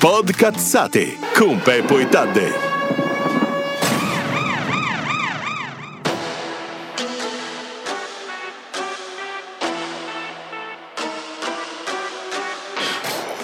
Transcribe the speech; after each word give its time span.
Podcazzate 0.00 1.18
con 1.34 1.60
Peppo 1.60 1.98
e 1.98 2.08
Tadde. 2.08 2.69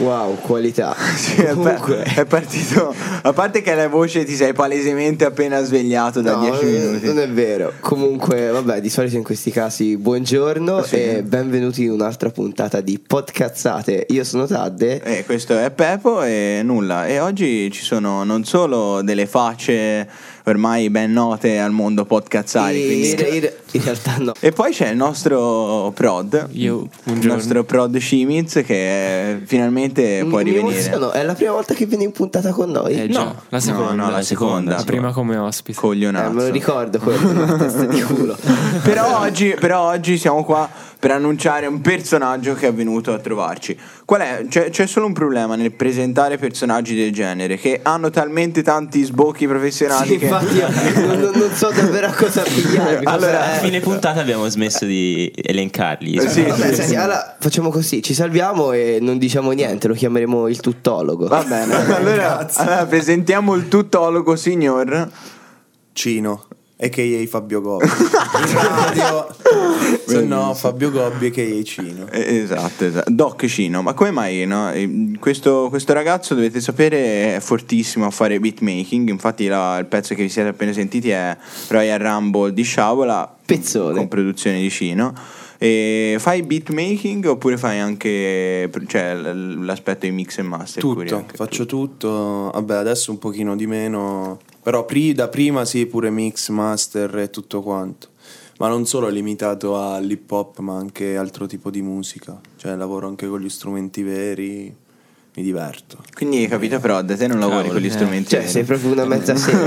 Wow, 0.06 0.36
qualità. 0.40 0.94
Sì, 1.16 1.40
è, 1.42 1.52
Comunque, 1.54 2.02
è 2.04 2.24
partito. 2.26 2.94
A 3.22 3.32
parte 3.32 3.60
che 3.60 3.74
la 3.74 3.88
voce 3.88 4.24
ti 4.24 4.34
sei 4.36 4.52
palesemente 4.52 5.24
appena 5.24 5.60
svegliato 5.64 6.20
da 6.20 6.36
no, 6.36 6.42
10 6.42 6.64
non- 6.64 6.72
minuti. 6.72 7.06
Non 7.06 7.18
è 7.18 7.28
vero. 7.28 7.72
Comunque, 7.80 8.50
vabbè, 8.50 8.80
di 8.80 8.88
solito 8.88 9.16
in 9.16 9.24
questi 9.24 9.50
casi 9.50 9.96
buongiorno 9.96 10.82
Sì. 10.84 10.94
e 10.96 11.22
benvenuti 11.24 11.82
in 11.82 11.90
un'altra 11.90 12.30
puntata 12.30 12.80
di 12.80 13.00
Podcazzate. 13.04 14.06
Io 14.10 14.22
sono 14.22 14.46
Tadde. 14.46 15.02
Eh, 15.02 15.24
questo 15.24 15.58
è 15.58 15.70
Pepo 15.72 16.22
e 16.22 16.60
nulla. 16.62 17.06
E 17.08 17.18
oggi 17.18 17.68
ci 17.72 17.82
sono 17.82 18.22
non 18.22 18.44
solo 18.44 19.02
delle 19.02 19.26
facce 19.26 20.08
ormai 20.48 20.90
ben 20.90 21.12
note 21.12 21.58
al 21.58 21.72
mondo 21.72 22.04
podcazzari. 22.04 22.82
e 22.82 22.86
quindi- 22.86 23.10
in, 23.10 23.34
in- 23.42 23.50
in 23.72 23.82
realtà 23.82 24.16
no. 24.18 24.32
E 24.40 24.52
poi 24.52 24.72
c'è 24.72 24.88
il 24.90 24.96
nostro 24.96 25.90
prod, 25.94 26.48
Io, 26.52 26.86
il 27.04 27.26
nostro 27.26 27.64
prod 27.64 27.96
Shimiz 27.98 28.62
che 28.64 29.40
finalmente 29.44 30.24
può 30.28 30.38
Mi 30.38 30.44
rivenire. 30.44 30.78
emoziono, 30.78 31.10
è 31.10 31.22
la 31.24 31.34
prima 31.34 31.52
volta 31.52 31.74
che 31.74 31.84
viene 31.86 32.04
in 32.04 32.12
puntata 32.12 32.52
con 32.52 32.70
noi. 32.70 32.94
Eh 32.94 33.08
già, 33.08 33.24
No, 33.24 33.42
la 33.48 33.60
seconda. 33.60 33.92
no, 33.92 34.04
no, 34.04 34.10
la 34.10 34.22
seconda. 34.22 34.76
La 34.76 34.84
prima 34.84 35.12
come 35.12 35.36
ospite. 35.36 35.76
Eh, 35.78 35.80
Coglionazzo. 35.80 36.32
me 36.32 36.42
lo 36.44 36.50
ricordo 36.50 36.98
quello, 37.00 37.28
una 37.30 37.56
testa 37.56 37.84
di 37.84 38.00
culo. 38.02 38.36
però, 38.82 39.20
oggi, 39.20 39.54
però 39.58 39.88
oggi 39.90 40.16
siamo 40.16 40.44
qua 40.44 40.68
per 41.06 41.14
annunciare 41.14 41.66
un 41.68 41.80
personaggio 41.80 42.54
che 42.54 42.66
è 42.66 42.74
venuto 42.74 43.12
a 43.12 43.18
trovarci. 43.20 43.78
Qual 44.04 44.20
è? 44.20 44.44
C'è, 44.48 44.70
c'è 44.70 44.88
solo 44.88 45.06
un 45.06 45.12
problema 45.12 45.54
nel 45.54 45.70
presentare 45.70 46.36
personaggi 46.36 46.96
del 46.96 47.12
genere 47.12 47.56
che 47.58 47.78
hanno 47.80 48.10
talmente 48.10 48.60
tanti 48.64 49.04
sbocchi 49.04 49.46
professionali 49.46 50.08
Sì, 50.08 50.18
che 50.18 50.24
infatti 50.24 50.56
io 50.56 50.68
non, 51.06 51.20
non- 51.32 51.50
so 51.54 51.70
davvero 51.70 52.08
a 52.08 52.12
cosa 52.12 52.42
pigliare. 52.42 53.02
Allora, 53.06 53.52
A 53.52 53.58
fine 53.58 53.78
puntata 53.78 54.18
abbiamo 54.20 54.48
smesso 54.48 54.84
di 54.84 55.32
elencarli. 55.36 56.14
Eh, 56.16 56.28
sì, 56.28 56.42
Vabbè, 56.42 56.70
sì, 56.70 56.74
senti, 56.74 56.90
sì. 56.90 56.96
allora 56.96 57.36
facciamo 57.38 57.70
così, 57.70 58.02
ci 58.02 58.12
salviamo 58.12 58.72
e 58.72 58.98
non 59.00 59.16
diciamo 59.18 59.52
niente, 59.52 59.86
lo 59.86 59.94
chiameremo 59.94 60.48
il 60.48 60.58
tuttologo. 60.58 61.28
Va 61.28 61.44
bene. 61.44 61.72
Allora, 61.94 62.48
allora 62.54 62.84
presentiamo 62.84 63.54
il 63.54 63.68
tuttologo 63.68 64.34
signor. 64.34 65.08
Cino, 65.92 66.46
a.k.a. 66.80 67.26
Fabio 67.28 67.60
Gobbi. 67.60 67.84
In 67.84 68.58
radio, 68.58 69.26
se 70.06 70.22
no 70.22 70.54
Fabio 70.54 70.90
Gobbi, 70.90 71.26
a.k.a. 71.26 71.62
Cino. 71.62 72.06
Eh, 72.10 72.36
Esatto, 72.38 72.84
esatto. 72.84 73.10
Doc 73.10 73.44
Cino, 73.46 73.82
ma 73.82 73.92
come 73.94 74.10
mai? 74.10 74.44
No? 74.46 74.70
Eh, 74.72 75.12
Questo, 75.18 75.66
questo 75.68 75.92
ragazzo, 75.92 76.34
dovete 76.34 76.60
sapere, 76.60 77.36
è 77.36 77.40
fortissimo 77.40 78.06
a 78.06 78.10
fare 78.10 78.38
beatmaking. 78.40 79.08
Infatti, 79.08 79.46
la- 79.46 79.78
il 79.78 79.86
pezzo 79.86 80.14
che 80.14 80.22
vi 80.22 80.28
siete 80.28 80.48
appena 80.50 80.72
sentiti 80.72 81.10
è 81.10 81.36
Royal 81.68 81.98
Rumble 81.98 82.52
di 82.52 82.62
Sciavola, 82.62 83.34
Pezzone. 83.44 83.94
con 83.96 84.08
produzione 84.08 84.60
di 84.60 84.70
Cino. 84.70 85.12
E 85.58 86.16
fai 86.18 86.42
beatmaking 86.42 87.24
oppure 87.24 87.56
fai 87.56 87.78
anche 87.78 88.68
cioè, 88.88 89.14
l'aspetto 89.14 90.04
di 90.04 90.12
mix 90.12 90.36
e 90.36 90.42
master? 90.42 90.82
Tutto, 90.82 91.24
faccio 91.32 91.64
tutto. 91.64 92.50
Vabbè, 92.52 92.74
adesso 92.74 93.10
un 93.10 93.18
pochino 93.18 93.56
di 93.56 93.66
meno. 93.66 94.38
Però 94.62 94.84
pri- 94.84 95.14
da 95.14 95.28
prima 95.28 95.64
sì, 95.64 95.86
pure 95.86 96.10
mix, 96.10 96.50
master 96.50 97.16
e 97.18 97.30
tutto 97.30 97.62
quanto. 97.62 98.08
Ma 98.58 98.68
non 98.68 98.86
solo 98.86 99.08
limitato 99.08 99.78
all'hip 99.78 100.30
hop, 100.30 100.58
ma 100.60 100.76
anche 100.76 101.16
altro 101.16 101.46
tipo 101.46 101.70
di 101.70 101.82
musica. 101.82 102.40
Cioè, 102.56 102.74
lavoro 102.74 103.06
anche 103.06 103.28
con 103.28 103.40
gli 103.40 103.50
strumenti 103.50 104.02
veri. 104.02 104.74
Mi 105.36 105.42
diverto. 105.42 105.98
Quindi 106.14 106.38
hai 106.38 106.48
capito, 106.48 106.80
però 106.80 107.02
da 107.02 107.14
te 107.14 107.26
non 107.26 107.38
lavori 107.38 107.68
Cavolo, 107.68 107.72
con 107.74 107.82
gli 107.82 107.86
eh. 107.86 107.90
strumenti. 107.90 108.28
Cioè, 108.30 108.38
veri. 108.38 108.50
sei 108.52 108.64
proprio 108.64 108.92
una 108.92 109.04
mezza 109.04 109.36
sera, 109.36 109.58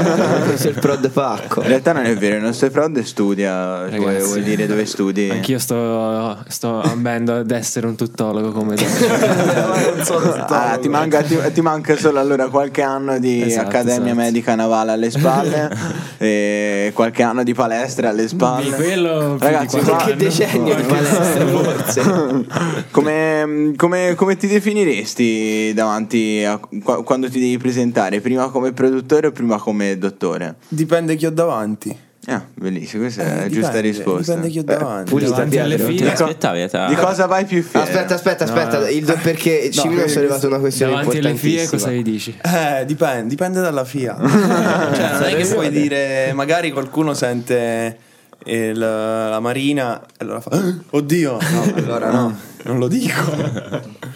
questo 0.48 0.68
è 0.68 0.72
il 0.72 0.80
prod 0.80 1.10
pacco. 1.12 1.62
In 1.62 1.68
realtà 1.68 1.92
non 1.94 2.06
è 2.06 2.16
vero, 2.18 2.38
il 2.38 2.42
nostro 2.42 2.72
prod 2.72 3.00
studia, 3.04 3.86
vuoi, 3.88 4.04
Ragazzi, 4.04 4.26
vuoi 4.30 4.42
dire 4.42 4.66
dove 4.66 4.86
studi? 4.88 5.30
Anch'io 5.30 5.60
sto, 5.60 6.44
sto 6.48 6.82
ambendo 6.82 7.36
ad 7.36 7.52
essere 7.52 7.86
un 7.86 7.96
tuttologo 7.96 8.52
come 8.52 8.76
te. 8.76 8.86
Ah, 10.52 10.78
ti, 10.82 10.88
manca, 10.90 11.22
ti- 11.22 11.38
ti 11.54 11.62
manca 11.62 11.96
solo 11.96 12.20
allora 12.20 12.48
qualche 12.50 12.82
anno 12.82 13.20
di 13.20 13.42
Esatto, 13.44 13.68
Accademia 13.68 14.06
esatto. 14.12 14.16
Medica 14.16 14.56
Navale 14.56 14.92
alle 14.92 15.10
spalle 15.12 15.70
e 16.18 16.92
qualche 16.94 17.22
anno 17.24 17.44
di 17.44 17.54
palestra 17.54 18.10
alle 18.10 18.28
spalle. 18.28 18.64
Di 18.64 18.72
quello 18.72 19.36
più 19.38 19.46
Ragazzi, 19.48 19.78
di 19.78 19.84
qua- 19.84 19.96
Qualche 19.96 20.16
decennio 20.16 20.76
di 20.76 20.82
palestra, 20.84 21.46
forse. 21.48 22.46
come, 22.92 23.74
come- 23.76 24.14
come 24.16 24.38
ti 24.38 24.48
definiresti 24.48 25.58
davanti 25.74 26.44
a 26.44 26.60
qua- 26.84 27.04
quando 27.04 27.30
ti 27.30 27.40
devi 27.40 27.58
presentare? 27.58 28.20
Prima 28.22 28.50
come 28.50 28.72
produttore 28.74 29.28
o 29.28 29.32
prima 29.32 29.58
come 29.58 29.98
dottore? 29.98 30.56
Dipende 30.68 31.16
chi 31.16 31.26
ho 31.26 31.32
davanti. 31.32 31.98
Ah, 32.26 32.44
bellissimo, 32.54 33.04
questa 33.04 33.24
è 33.24 33.26
Eh, 33.26 33.36
la 33.36 33.48
giusta 33.48 33.68
dipende, 33.80 33.82
risposta. 33.82 34.34
Dipende 34.36 34.50
chi 34.50 34.60
ho 34.60 34.64
davanti. 34.64 35.10
pulita, 35.10 35.30
davanti 35.32 35.58
alle 35.58 35.80
file. 35.80 36.12
aspettavi? 36.12 36.68
ta- 36.70 36.88
Di 36.88 36.96
cosa 36.96 37.26
vai 37.26 37.46
più 37.46 37.64
fiero? 37.64 37.88
Aspetta, 37.88 38.14
aspetta, 38.14 38.44
aspetta, 38.44 38.90
il 38.90 39.06
do- 39.06 39.18
perché 39.22 39.72
Cimino 39.72 39.94
ha 39.94 40.04
perché 40.04 40.12
sollevato 40.12 40.48
una 40.48 40.60
questione 40.60 40.92
Davanti 40.92 41.18
alle 41.18 41.36
file 41.36 41.62
importantissima. 41.62 41.92
cosa 41.92 41.92
gli 41.92 42.04
dici? 42.04 42.38
Eh, 42.44 42.86
dipende, 42.86 43.28
dipende 43.30 43.62
dalla 43.62 43.84
FIA. 43.86 44.18
cioè, 44.20 45.12
non 45.14 45.24
è 45.24 45.36
che 45.36 45.46
puoi 45.54 45.70
dire, 45.72 46.32
magari 46.34 46.72
qualcuno 46.72 47.14
sente 47.16 47.98
il- 48.46 48.78
la 48.78 49.40
Marina 49.40 50.02
e 50.02 50.06
allora 50.20 50.40
fa, 50.42 50.50
"Ah, 50.52 50.76
oddio, 50.92 51.38
no, 51.40 51.74
allora 51.76 52.12
no, 52.12 52.38
non 52.64 52.80
lo 52.80 52.88
dico. 52.88 53.88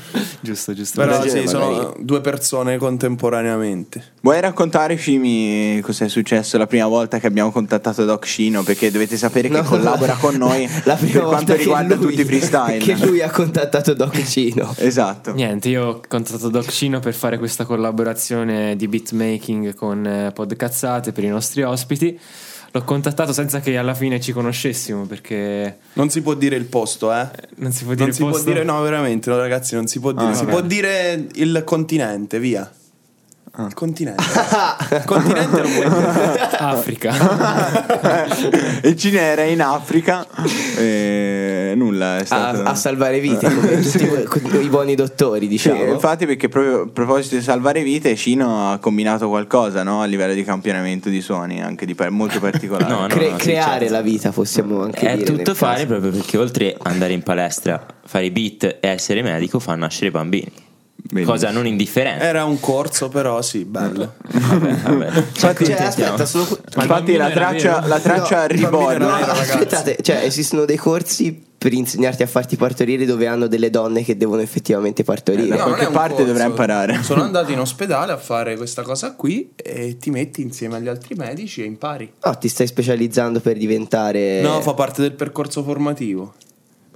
Giusto, 0.43 0.73
giusto. 0.73 0.99
Però 0.99 1.25
sì, 1.25 1.47
sono 1.47 1.71
magari. 1.71 2.03
due 2.03 2.19
persone 2.19 2.75
contemporaneamente. 2.77 4.11
Vuoi 4.21 4.41
raccontare, 4.41 4.97
Fimi, 4.97 5.79
cos'è 5.81 6.09
successo 6.09 6.57
la 6.57 6.67
prima 6.67 6.85
volta 6.87 7.17
che 7.17 7.27
abbiamo 7.27 7.49
contattato 7.49 8.03
Doc 8.03 8.25
Cino? 8.25 8.61
Perché 8.61 8.91
dovete 8.91 9.15
sapere 9.15 9.47
che 9.47 9.61
No, 9.61 9.63
collabora 9.63 10.15
con 10.15 10.35
noi 10.35 10.67
la 10.83 10.95
prima 10.95 11.13
per 11.13 11.21
volta 11.21 11.35
quanto 11.37 11.55
riguarda 11.55 11.95
lui- 11.95 12.07
tutti 12.07 12.21
i 12.21 12.25
freestyle. 12.25 12.77
Che 12.79 13.05
lui 13.05 13.21
ha 13.21 13.29
contattato 13.29 13.93
Doc 13.93 14.21
Cino. 14.25 14.73
Esatto. 14.77 15.31
Niente, 15.33 15.69
io 15.69 15.85
ho 15.85 16.01
contattato 16.05 16.49
Doc 16.49 16.67
Cino 16.67 16.99
per 16.99 17.13
fare 17.13 17.37
questa 17.37 17.63
collaborazione 17.63 18.75
di 18.75 18.87
beatmaking 18.89 19.73
con 19.75 20.05
eh, 20.05 20.31
Podcazzate 20.33 21.13
per 21.13 21.23
i 21.23 21.29
nostri 21.29 21.63
ospiti. 21.63 22.19
L'ho 22.75 22.83
contattato 22.83 23.33
senza 23.33 23.59
che 23.59 23.77
alla 23.77 23.93
fine 23.93 24.19
ci 24.19 24.31
conoscessimo 24.31 25.05
perché 25.05 25.77
Non 25.93 26.09
si 26.09 26.23
può 26.23 26.33
dire 26.33 26.55
il 26.55 26.65
posto, 26.65 27.13
eh? 27.13 27.27
non 27.57 27.71
si 27.71 27.83
può 27.83 27.93
dire 27.93 28.05
Non 28.05 28.13
si 28.15 28.21
il 28.21 28.27
può 28.27 28.35
posto. 28.35 28.49
dire, 28.51 28.63
no, 28.63 28.81
veramente, 28.81 29.29
no, 29.29 29.37
ragazzi, 29.37 29.75
non 29.75 29.85
si 29.85 29.99
può 29.99 30.11
dire. 30.11 30.31
Ah, 30.31 30.33
si 30.33 30.45
vabbè. 30.45 30.51
può 30.57 30.61
dire 30.61 31.27
il 31.33 31.61
continente, 31.63 32.39
via. 32.39 32.67
Il 33.55 33.73
continente. 33.75 34.23
il 34.89 35.03
continente 35.05 35.61
lo 35.61 35.67
puoi 35.69 35.87
dire. 35.87 36.39
Africa. 36.57 37.13
Il 38.81 38.95
Cine 38.97 39.19
era 39.19 39.43
in 39.43 39.61
Africa 39.61 40.25
e 40.75 41.62
nulla, 41.75 42.17
è 42.17 42.21
A, 42.21 42.25
stato... 42.25 42.61
a 42.63 42.75
salvare 42.75 43.19
vite, 43.19 43.47
come 43.53 43.79
tutti 43.81 44.57
i 44.59 44.69
buoni 44.69 44.95
dottori, 44.95 45.41
Sì, 45.45 45.47
diciamo. 45.47 45.85
infatti 45.93 46.25
perché 46.25 46.49
proprio 46.49 46.81
a 46.81 46.87
proposito 46.87 47.35
di 47.35 47.41
salvare 47.41 47.81
vite 47.83 48.15
Cino 48.15 48.71
ha 48.71 48.77
combinato 48.79 49.27
qualcosa 49.29 49.83
no? 49.83 50.01
a 50.01 50.05
livello 50.05 50.33
di 50.33 50.43
campionamento 50.43 51.09
di 51.09 51.21
suoni 51.21 51.61
anche 51.61 51.85
di 51.85 51.95
par- 51.95 52.09
molto 52.11 52.39
particolare 52.41 52.91
No, 52.91 53.01
no. 53.01 53.07
Cre- 53.07 53.31
sì, 53.31 53.35
creare 53.37 53.79
certo. 53.79 53.93
la 53.93 54.01
vita, 54.01 54.31
possiamo 54.31 54.81
anche 54.83 55.07
È 55.07 55.13
dire. 55.15 55.25
tutto 55.25 55.41
nel 55.51 55.55
fare 55.55 55.73
caso. 55.75 55.87
proprio 55.87 56.11
perché 56.11 56.37
oltre 56.37 56.73
ad 56.79 56.91
andare 56.91 57.13
in 57.13 57.23
palestra, 57.23 57.85
fare 58.05 58.25
i 58.25 58.31
beat 58.31 58.63
e 58.63 58.87
essere 58.87 59.21
medico, 59.21 59.59
fa 59.59 59.75
nascere 59.75 60.11
bambini. 60.11 60.51
Benissimo. 61.13 61.35
Cosa 61.35 61.51
non 61.51 61.67
indifferente. 61.67 62.23
Era 62.23 62.43
un 62.43 62.59
corso, 62.59 63.07
però 63.07 63.41
sì, 63.43 63.65
bello. 63.65 64.15
Vabbè, 64.27 64.73
vabbè. 64.73 65.23
Cioè, 65.33 65.51
accontentiamo. 65.51 65.87
aspetta, 65.87 66.25
sono... 66.25 66.47
Infatti 66.75 67.15
la 67.15 67.29
traccia, 67.29 67.85
la 67.85 67.99
traccia 67.99 68.47
No, 68.47 68.69
no, 68.69 69.09
ragazzi. 69.09 69.51
aspettate, 69.51 69.97
cioè 70.01 70.23
esistono 70.23 70.65
dei 70.65 70.77
corsi 70.77 71.51
per 71.55 71.71
insegnarti 71.71 72.23
a 72.23 72.27
farti 72.27 72.57
partorire 72.57 73.05
dove 73.05 73.27
hanno 73.27 73.47
delle 73.47 73.69
donne 73.69 74.03
che 74.03 74.17
devono 74.17 74.41
effettivamente 74.41 75.03
partorire. 75.03 75.49
da 75.49 75.57
No, 75.57 75.63
qualche 75.63 75.83
è 75.83 75.87
un 75.87 75.93
parte 75.93 76.25
dovrai 76.25 76.47
imparare. 76.47 77.03
Sono 77.03 77.21
andato 77.23 77.51
in 77.51 77.59
ospedale 77.59 78.11
a 78.11 78.17
fare 78.17 78.57
questa 78.57 78.81
cosa 78.81 79.13
qui 79.13 79.51
e 79.55 79.97
ti 79.97 80.09
metti 80.09 80.41
insieme 80.41 80.77
agli 80.77 80.87
altri 80.87 81.13
medici 81.13 81.61
e 81.61 81.65
impari. 81.65 82.11
No, 82.23 82.37
ti 82.37 82.49
stai 82.49 82.65
specializzando 82.65 83.39
per 83.39 83.57
diventare... 83.57 84.41
No, 84.41 84.61
fa 84.61 84.73
parte 84.73 85.01
del 85.03 85.13
percorso 85.13 85.63
formativo. 85.63 86.33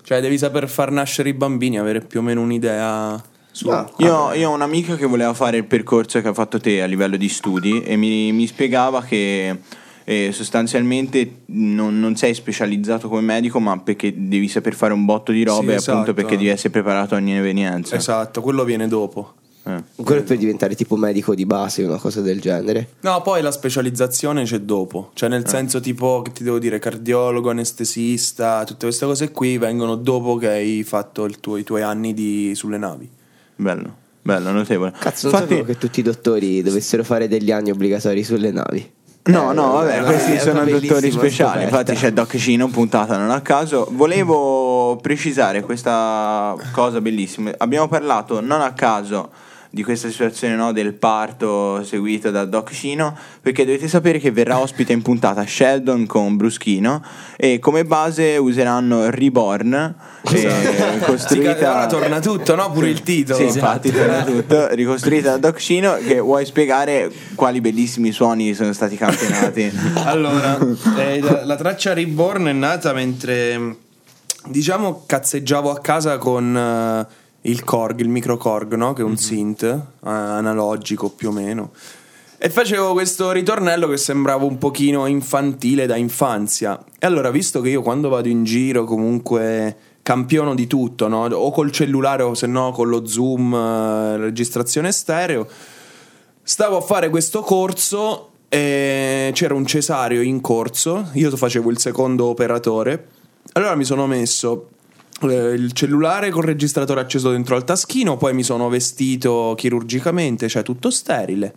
Cioè, 0.02 0.22
devi 0.22 0.38
saper 0.38 0.68
far 0.68 0.90
nascere 0.90 1.30
i 1.30 1.34
bambini, 1.34 1.78
avere 1.78 2.02
più 2.02 2.20
o 2.20 2.24
meno 2.24 2.42
un'idea 2.42 3.22
su. 3.58 3.68
No. 3.70 3.92
Io, 3.98 4.34
io 4.34 4.50
ho 4.50 4.54
un 4.54 4.62
amico 4.62 4.96
che 4.96 5.06
voleva 5.08 5.34
fare 5.34 5.58
il 5.58 5.66
percorso 5.66 6.22
che 6.22 6.28
ha 6.28 6.34
fatto 6.34 6.60
te 6.60 6.82
a 6.82 6.86
livello 6.86 7.18
di 7.18 7.28
studi 7.28 7.82
e 7.82 7.96
mi, 7.96 8.32
mi 8.32 8.46
spiegava 8.46 9.02
che 9.04 9.58
eh, 10.04 10.30
sostanzialmente 10.32 11.42
non, 11.48 12.00
non 12.00 12.16
sei 12.16 12.34
specializzato 12.34 13.10
come 13.10 13.22
medico 13.22 13.60
ma 13.60 13.78
perché 13.80 14.14
devi 14.16 14.48
saper 14.48 14.76
fare 14.76 14.94
un 14.94 15.06
botto 15.06 15.32
di 15.32 15.44
robe 15.44 15.78
Sì, 15.80 15.90
appunto 15.90 16.12
esatto. 16.12 16.14
perché 16.14 16.38
devi 16.38 16.50
essere 16.50 16.70
preparato 16.70 17.16
a 17.16 17.18
ogni 17.18 17.36
evenienza. 17.36 17.96
Esatto, 17.96 18.42
quello 18.42 18.64
viene 18.64 18.88
dopo. 18.88 19.34
Eh. 19.64 19.84
Quello 20.02 20.22
è 20.22 20.24
per 20.24 20.38
diventare 20.38 20.76
tipo 20.76 20.96
medico 20.96 21.36
di 21.36 21.46
base, 21.46 21.84
una 21.84 21.98
cosa 21.98 22.22
del 22.22 22.40
genere. 22.40 22.92
No, 23.02 23.22
poi 23.22 23.42
la 23.42 23.52
specializzazione 23.52 24.46
c'è 24.46 24.60
dopo. 24.62 25.10
Cioè, 25.14 25.28
nel 25.28 25.46
senso, 25.46 25.82
tipo, 25.82 26.22
che 26.22 26.32
ti 26.32 26.46
devo 26.46 26.58
dire, 26.58 26.80
cardiologo, 26.80 27.50
anestesista, 27.50 28.64
tutte 28.64 28.86
queste 28.86 29.06
cose 29.06 29.32
qui 29.32 29.58
vengono 29.58 29.96
dopo 29.96 30.38
che 30.38 30.48
hai 30.48 30.84
fatto 30.84 31.26
il 31.26 31.42
tuo- 31.42 31.58
i 31.58 31.64
tuoi 31.66 31.82
anni 31.82 32.14
di- 32.14 32.54
sulle 32.56 32.78
navi. 32.78 33.10
Bello. 33.58 33.96
bello, 34.22 34.52
notevole. 34.52 34.94
Cazzo, 34.98 35.30
non 35.30 35.40
sapevo 35.40 35.64
che 35.64 35.78
tutti 35.78 36.00
i 36.00 36.04
dottori 36.04 36.62
dovessero 36.62 37.04
fare 37.04 37.28
degli 37.28 37.52
anni 37.52 37.72
obbligatori 37.72 38.24
sulle 38.24 38.52
navi. 38.52 38.96
No, 39.24 39.52
Eh, 39.52 39.54
no, 39.54 39.72
vabbè, 39.74 40.00
è 40.00 40.04
questi 40.04 40.32
una 40.32 40.40
sono 40.40 40.64
dottori 40.66 41.12
speciali. 41.12 41.64
Infatti 41.64 41.94
c'è 41.96 42.14
Doc 42.14 42.38
Cino, 42.38 42.70
puntata 42.70 43.18
non 43.18 43.30
a 43.32 43.42
caso. 43.42 43.90
Volevo 43.92 44.98
precisare 45.02 45.62
questa 45.64 46.56
cosa 46.72 47.02
bellissima. 47.02 47.52
Abbiamo 47.58 47.88
parlato 47.90 48.40
non 48.40 48.62
a 48.62 48.72
caso 48.72 49.30
di 49.70 49.84
questa 49.84 50.10
situazione 50.10 50.56
no, 50.56 50.72
del 50.72 50.94
parto 50.94 51.84
seguito 51.84 52.32
da 52.32 52.46
Doc 52.46 52.72
Cino, 52.72 53.16
perché 53.42 53.66
dovete 53.66 53.88
sapere 53.88 54.20
che 54.20 54.32
verrà 54.32 54.60
ospite 54.60 54.94
in 54.94 55.02
puntata 55.02 55.46
Sheldon 55.46 56.06
con 56.06 56.38
Bruschino 56.38 57.04
e 57.36 57.60
come 57.60 57.86
base 57.86 58.38
useranno 58.38 59.10
Reborn, 59.10 59.74
eh, 59.74 60.38
Sì, 60.38 60.46
ora 60.46 60.98
costruita... 61.06 61.86
torna 61.88 62.20
tutto, 62.20 62.56
no? 62.56 62.72
Pure 62.72 62.90
il 62.90 63.02
titolo. 63.02 63.38
Sì, 63.38 63.46
infatti 63.46 63.92
torna 63.92 64.24
tutto, 64.24 64.68
ricostruita 64.74 65.32
da 65.32 65.38
Doc 65.38 65.58
Cino, 65.58 65.98
che 65.98 66.20
vuoi 66.20 66.46
spiegare 66.46 67.12
quali 67.36 67.62
bellissimi 67.62 68.12
suoni 68.12 68.54
sono 68.54 68.74
stati 68.74 68.96
campionati? 68.96 69.72
Allora, 70.08 70.58
eh, 70.98 71.20
la, 71.20 71.46
la 71.46 71.56
traccia 71.56 71.94
Reborn 71.94 72.46
è 72.46 72.54
nata 72.54 72.94
mentre 72.94 73.76
diciamo 74.46 75.04
cazzeggiavo 75.06 75.70
a 75.72 75.80
casa 75.80 76.18
con 76.18 76.56
eh, 76.56 77.26
il 77.48 77.64
Korg, 77.64 78.00
il 78.00 78.10
micro 78.10 78.38
Korg, 78.38 78.76
no? 78.76 78.94
che 78.94 79.02
è 79.02 79.06
un 79.06 79.18
synth 79.18 79.64
eh, 79.64 79.80
analogico 80.02 81.10
più 81.10 81.30
o 81.30 81.32
meno. 81.32 81.72
E 82.38 82.50
facevo 82.50 82.94
questo 82.94 83.32
ritornello 83.32 83.88
che 83.88 83.98
sembrava 83.98 84.46
un 84.46 84.58
pochino 84.58 85.06
infantile 85.08 85.86
da 85.86 85.96
infanzia. 85.96 86.82
E 87.00 87.06
allora, 87.06 87.32
visto 87.32 87.62
che 87.62 87.70
io 87.70 87.82
quando 87.82 88.10
vado 88.10 88.28
in 88.28 88.44
giro 88.44 88.84
comunque 88.84 89.76
campiono 90.04 90.56
di 90.56 90.68
tutto, 90.68 91.08
no? 91.08 91.26
o 91.26 91.52
col 91.52 91.72
cellulare 91.72 92.24
o 92.24 92.34
se 92.34 92.48
no 92.48 92.72
con 92.72 92.90
lo 92.90 93.06
zoom, 93.06 93.54
eh, 93.54 94.18
registrazione 94.18 94.92
stereo, 94.92 95.48
Stavo 96.50 96.78
a 96.78 96.82
fare 96.82 97.10
questo 97.10 97.42
corso 97.42 98.30
e 98.48 99.32
c'era 99.34 99.54
un 99.54 99.66
cesario 99.66 100.22
in 100.22 100.40
corso, 100.40 101.10
io 101.12 101.36
facevo 101.36 101.70
il 101.70 101.78
secondo 101.78 102.28
operatore. 102.28 103.08
Allora 103.52 103.76
mi 103.76 103.84
sono 103.84 104.08
messo 104.08 104.70
il 105.22 105.72
cellulare 105.72 106.30
col 106.30 106.44
registratore 106.44 107.02
acceso 107.02 107.32
dentro 107.32 107.56
al 107.56 107.64
taschino, 107.64 108.18
poi 108.18 108.34
mi 108.34 108.44
sono 108.44 108.70
vestito 108.70 109.54
chirurgicamente, 109.58 110.48
cioè 110.48 110.64
tutto 110.64 110.90
sterile. 110.90 111.54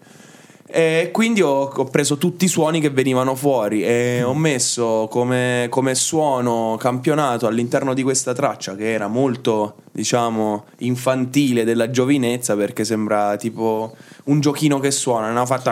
E 0.72 1.10
quindi 1.12 1.42
ho, 1.42 1.64
ho 1.64 1.84
preso 1.86 2.16
tutti 2.16 2.44
i 2.44 2.48
suoni 2.48 2.80
che 2.80 2.90
venivano 2.90 3.34
fuori 3.34 3.82
e 3.82 4.22
ho 4.22 4.34
messo 4.34 5.08
come, 5.10 5.66
come 5.68 5.96
suono 5.96 6.76
campionato 6.78 7.48
all'interno 7.48 7.92
di 7.92 8.04
questa 8.04 8.32
traccia 8.32 8.76
che 8.76 8.92
era 8.92 9.08
molto, 9.08 9.78
diciamo, 9.90 10.66
infantile 10.78 11.64
della 11.64 11.90
giovinezza 11.90 12.54
perché 12.54 12.84
sembra 12.84 13.36
tipo 13.36 13.96
un 14.26 14.38
giochino 14.38 14.78
che 14.78 14.92
suona, 14.92 15.32
no? 15.32 15.44
Fatto 15.44 15.70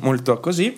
molto 0.00 0.40
così. 0.40 0.74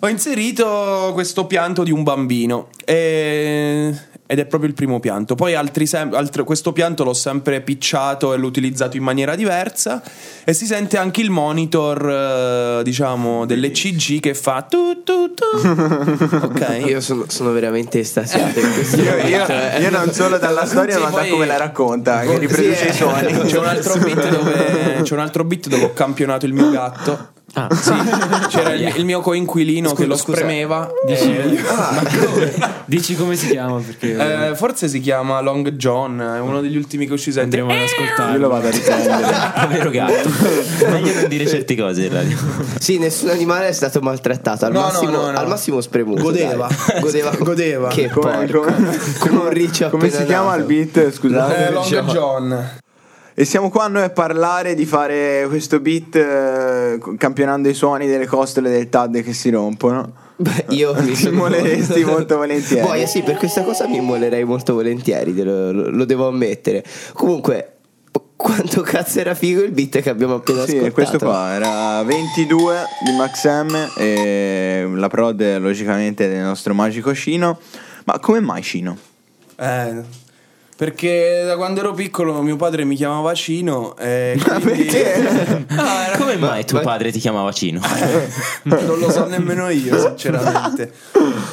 Ho 0.00 0.08
inserito 0.08 1.10
questo 1.14 1.46
pianto 1.46 1.82
di 1.82 1.90
un 1.90 2.02
bambino 2.02 2.68
e- 2.84 3.94
ed 4.28 4.38
è 4.40 4.44
proprio 4.44 4.68
il 4.68 4.74
primo 4.74 4.98
pianto. 5.00 5.34
Poi 5.36 5.54
altri 5.54 5.86
sem- 5.86 6.12
altro- 6.12 6.42
questo 6.44 6.72
pianto 6.72 7.02
l'ho 7.04 7.14
sempre 7.14 7.60
picciato 7.60 8.34
e 8.34 8.36
l'ho 8.36 8.46
utilizzato 8.46 8.96
in 8.96 9.02
maniera 9.04 9.34
diversa 9.36 10.02
e 10.44 10.52
si 10.52 10.66
sente 10.66 10.98
anche 10.98 11.20
il 11.20 11.30
monitor, 11.30 12.78
eh, 12.80 12.82
diciamo, 12.82 13.46
dell'ECG 13.46 14.20
che 14.20 14.34
fa 14.34 14.62
tu 14.68 15.02
tu 15.02 15.32
tu. 15.32 15.44
Ok. 16.46 16.82
Io 16.86 17.00
sono, 17.00 17.24
sono 17.28 17.52
veramente 17.52 18.00
estasiato 18.00 18.58
in 18.60 18.72
questo 18.74 18.96
Io, 19.00 19.16
io- 19.28 19.46
eh. 19.46 19.80
io 19.80 19.90
non 19.90 20.10
solo 20.12 20.38
dalla 20.38 20.66
storia, 20.66 20.96
Sì, 20.96 21.02
ma 21.02 21.10
da 21.10 21.26
come 21.28 21.46
la 21.46 21.56
racconta, 21.56 22.20
che 22.20 22.38
riproduce 22.38 22.74
Sì, 22.76 22.88
i 22.88 22.92
suoni. 22.92 23.32
C'è 23.46 23.58
un 23.58 23.64
altro 23.66 23.96
beat 23.98 24.28
dove, 24.28 25.00
c'è 25.02 25.14
un 25.14 25.20
altro 25.20 25.44
beat 25.44 25.68
dove 25.68 25.84
ho 25.84 25.92
campionato 25.92 26.44
il 26.46 26.52
mio 26.52 26.70
gatto. 26.70 27.28
Ah, 27.58 27.68
Sì, 27.74 27.92
c'era 28.48 28.72
il, 28.74 28.92
il 28.96 29.04
mio 29.06 29.20
coinquilino 29.20 29.92
che 29.94 30.04
lo 30.04 30.16
spremeva. 30.16 30.90
Dici, 31.06 31.34
e- 31.34 31.62
dici 32.84 33.16
come 33.16 33.34
si 33.36 33.48
chiama? 33.48 33.80
Perché 33.80 34.50
Eh, 34.50 34.54
forse 34.56 34.88
si 34.88 35.00
chiama 35.00 35.40
Long 35.40 35.70
John, 35.72 36.20
è 36.20 36.38
uno 36.38 36.60
degli 36.60 36.76
ultimi 36.76 37.06
che 37.06 37.14
ho 37.14 37.16
sceso. 37.16 37.40
andremo 37.40 37.70
ad 37.72 37.78
ascoltarlo. 37.80 38.32
Io 38.34 38.38
lo 38.40 38.48
vado 38.48 38.66
a 38.68 38.70
riprendere. 38.70 39.34
Povero 39.60 39.90
gatto. 39.90 40.28
Meglio 40.90 41.14
non 41.14 41.28
dire 41.28 41.46
certe 41.46 41.74
cose 41.76 42.04
in 42.04 42.12
radio. 42.12 42.36
Sì, 42.78 42.98
nessun 42.98 43.30
animale 43.30 43.68
è 43.68 43.72
stato 43.72 44.00
maltrattato. 44.00 44.66
Al, 44.66 44.72
No, 44.72 44.80
no, 44.80 44.86
massimo, 44.86 45.10
no, 45.10 45.30
no. 45.30 45.38
al 45.38 45.48
massimo 45.48 45.80
spremuto. 45.80 46.22
Godeva. 46.22 46.68
dai. 46.86 47.00
Godeva. 47.00 47.30
Godeva. 47.38 47.88
Che 47.88 48.08
Come, 48.10 48.44
porco. 48.46 48.60
come- 48.72 48.98
Come 49.18 49.38
un 49.40 49.48
riccio 49.48 49.88
come 49.88 50.10
si 50.10 50.24
chiama 50.24 50.50
nato. 50.56 50.58
il 50.60 50.64
beat? 50.90 51.10
Scusate. 51.10 51.68
Eh, 51.68 51.72
Long 51.72 52.04
John. 52.12 52.68
E 53.38 53.44
siamo 53.44 53.68
qua 53.68 53.86
noi 53.88 54.02
a 54.02 54.08
parlare 54.08 54.74
di 54.74 54.86
fare 54.86 55.44
questo 55.48 55.78
beat 55.78 56.14
eh, 56.16 56.98
campionando 57.18 57.68
i 57.68 57.74
suoni 57.74 58.06
delle 58.06 58.24
costole 58.24 58.70
del 58.70 58.88
TAD 58.88 59.22
che 59.22 59.34
si 59.34 59.50
rompono. 59.50 60.10
Beh, 60.36 60.64
io 60.70 60.94
mi 61.02 61.12
immoleresti 61.22 62.02
molto 62.02 62.38
volentieri. 62.38 62.86
Poi, 62.86 63.02
eh 63.02 63.06
sì, 63.06 63.20
per 63.22 63.36
questa 63.36 63.62
cosa 63.62 63.86
mi 63.86 63.98
immolerei 63.98 64.44
molto 64.44 64.72
volentieri, 64.72 65.34
lo, 65.42 65.70
lo- 65.70 66.04
devo 66.06 66.28
ammettere. 66.28 66.82
Comunque, 67.12 67.72
quanto 68.36 68.80
cazzo 68.80 69.20
era 69.20 69.34
figo 69.34 69.60
il 69.60 69.70
beat 69.72 70.00
che 70.00 70.08
abbiamo 70.08 70.36
appena 70.36 70.64
Sì, 70.64 70.76
ascoltato. 70.78 70.92
questo 70.94 71.18
qua 71.18 71.52
era 71.52 72.02
22 72.04 72.74
di 73.04 73.12
Max 73.16 73.46
M 73.46 73.90
e 73.98 74.88
la 74.94 75.08
prod 75.08 75.58
logicamente 75.58 76.26
del 76.26 76.42
nostro 76.42 76.72
magico 76.72 77.14
Cino. 77.14 77.58
Ma 78.04 78.18
come 78.18 78.40
mai 78.40 78.62
Cino? 78.62 78.96
Eh, 79.56 80.24
perché 80.76 81.42
da 81.46 81.56
quando 81.56 81.80
ero 81.80 81.94
piccolo 81.94 82.42
mio 82.42 82.56
padre 82.56 82.84
mi 82.84 82.96
chiamava 82.96 83.32
Cino 83.34 83.96
e 83.96 84.38
quindi... 84.60 84.88
No, 85.68 85.82
era- 85.82 86.16
Come 86.18 86.36
mai 86.38 86.64
tuo 86.64 86.78
ma- 86.78 86.84
padre 86.84 87.10
ti 87.10 87.18
chiamava 87.18 87.50
Cino? 87.52 87.80
non 88.64 88.98
lo 88.98 89.10
so 89.10 89.26
nemmeno 89.26 89.68
io, 89.70 89.98
sinceramente. 89.98 90.92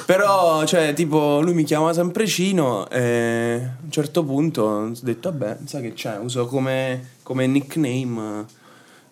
Però, 0.06 0.66
cioè, 0.66 0.94
tipo, 0.94 1.40
lui 1.42 1.54
mi 1.54 1.64
chiamava 1.64 1.94
sempre 1.94 2.28
Cino 2.28 2.90
e 2.90 3.62
a 3.64 3.78
un 3.84 3.92
certo 3.92 4.24
punto 4.24 4.62
ho 4.64 4.92
detto, 5.02 5.32
vabbè, 5.32 5.58
sai 5.66 5.82
che 5.82 5.94
c'è, 5.94 6.18
uso 6.18 6.46
come, 6.46 7.12
come 7.24 7.48
nickname, 7.48 8.46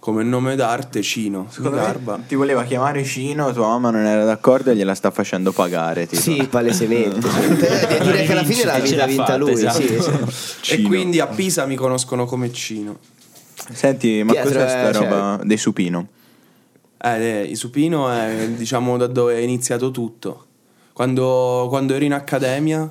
come 0.01 0.24
nome 0.24 0.56
d'arte 0.56 1.03
Cino. 1.03 1.45
Secondo 1.51 1.77
garba. 1.77 2.19
ti 2.27 2.33
voleva 2.33 2.63
chiamare 2.63 3.03
Cino, 3.03 3.53
tua 3.53 3.68
mamma 3.68 3.92
non 3.92 4.03
era 4.03 4.25
d'accordo 4.25 4.71
e 4.71 4.75
gliela 4.75 4.95
sta 4.95 5.12
facendo 5.12 5.51
pagare. 5.51 6.07
Tipo. 6.07 6.19
Sì, 6.19 6.48
palesemente. 6.50 7.19
Eh, 7.19 8.00
Direi 8.01 8.25
che 8.25 8.31
alla 8.31 8.44
fine 8.44 8.63
la 8.65 8.74
Ce 8.77 8.81
vita 8.81 8.95
l'ha 8.95 9.01
l'ha 9.01 9.06
vinta 9.06 9.25
fatta, 9.25 9.38
lui. 9.38 9.51
esatto. 9.51 9.80
Sì, 9.80 10.53
sì. 10.59 10.74
E 10.74 10.81
quindi 10.81 11.19
a 11.19 11.27
Pisa 11.27 11.68
mi 11.68 11.75
conoscono 11.75 12.25
come 12.25 12.51
Cino. 12.51 12.98
Senti, 13.71 14.24
ma 14.24 14.31
Pietro, 14.31 14.50
cos'è 14.53 14.68
sta 14.68 14.89
eh, 14.89 14.94
cioè- 14.94 15.03
roba 15.03 15.39
dei 15.44 15.57
supino? 15.57 16.07
Eh, 17.00 17.24
eh, 17.24 17.41
il 17.43 17.55
supino 17.58 18.10
è 18.10 18.50
diciamo 18.55 18.98
da 18.98 19.05
dove 19.05 19.36
è 19.36 19.39
iniziato 19.39 19.91
tutto. 19.91 20.46
Quando, 20.93 21.67
quando 21.70 21.93
ero 21.93 22.03
in 22.05 22.13
accademia, 22.13 22.89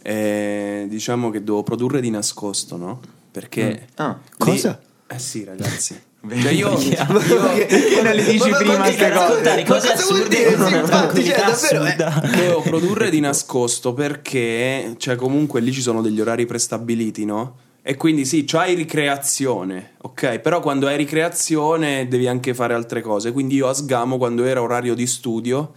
eh, 0.00 0.86
diciamo 0.88 1.28
che 1.28 1.44
dovevo 1.44 1.64
produrre 1.64 2.00
di 2.00 2.08
nascosto, 2.08 2.78
no? 2.78 2.98
Perché. 3.30 3.88
Ah, 3.96 4.18
cosa? 4.38 4.80
Eh 5.06 5.18
sì, 5.18 5.44
ragazzi. 5.44 6.08
Cioè 6.28 6.52
io, 6.52 6.70
io- 6.72 6.76
Che 6.76 8.00
non 8.02 8.12
le 8.14 8.24
dici 8.24 8.38
Ma- 8.38 8.48
ma- 8.50 8.56
prima 8.58 8.76
ma 8.78 8.84
che 8.84 8.96
queste 8.96 9.10
cose? 9.12 9.42
Cose 9.42 9.64
cosa 9.64 9.94
vuol 10.04 10.06
assurde 10.20 10.28
dire? 10.36 10.54
una 10.54 10.68
infatti, 10.80 11.24
cioè, 11.24 11.36
davvero, 11.38 11.84
eh. 11.86 11.96
dovevo 12.36 12.60
produrre 12.60 13.08
di 13.10 13.20
nascosto 13.20 13.94
perché, 13.94 14.96
cioè, 14.98 15.16
comunque 15.16 15.60
lì 15.62 15.72
ci 15.72 15.80
sono 15.80 16.02
degli 16.02 16.20
orari 16.20 16.44
prestabiliti, 16.44 17.24
no? 17.24 17.56
E 17.82 17.96
quindi 17.96 18.26
sì, 18.26 18.44
c'hai 18.44 18.74
ricreazione, 18.74 19.92
ok? 20.02 20.40
Però 20.40 20.60
quando 20.60 20.86
hai 20.86 20.98
ricreazione 20.98 22.06
devi 22.06 22.28
anche 22.28 22.52
fare 22.52 22.74
altre 22.74 23.00
cose. 23.00 23.32
Quindi 23.32 23.54
io 23.54 23.68
a 23.68 23.72
sgamo, 23.72 24.18
quando 24.18 24.44
era 24.44 24.60
orario 24.60 24.94
di 24.94 25.06
studio, 25.06 25.72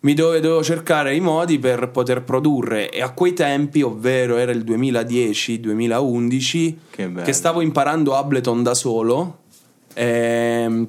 mi 0.00 0.14
dove- 0.14 0.40
dovevo 0.40 0.62
cercare 0.64 1.14
i 1.14 1.20
modi 1.20 1.58
per 1.58 1.90
poter 1.90 2.22
produrre. 2.22 2.88
E 2.90 3.02
a 3.02 3.10
quei 3.10 3.34
tempi, 3.34 3.82
ovvero 3.82 4.38
era 4.38 4.50
il 4.52 4.64
2010-2011, 4.64 6.74
Che 6.90 7.12
che 7.22 7.32
stavo 7.34 7.60
imparando 7.60 8.14
Ableton 8.16 8.62
da 8.62 8.72
solo. 8.74 9.40
Ehm, 9.98 10.86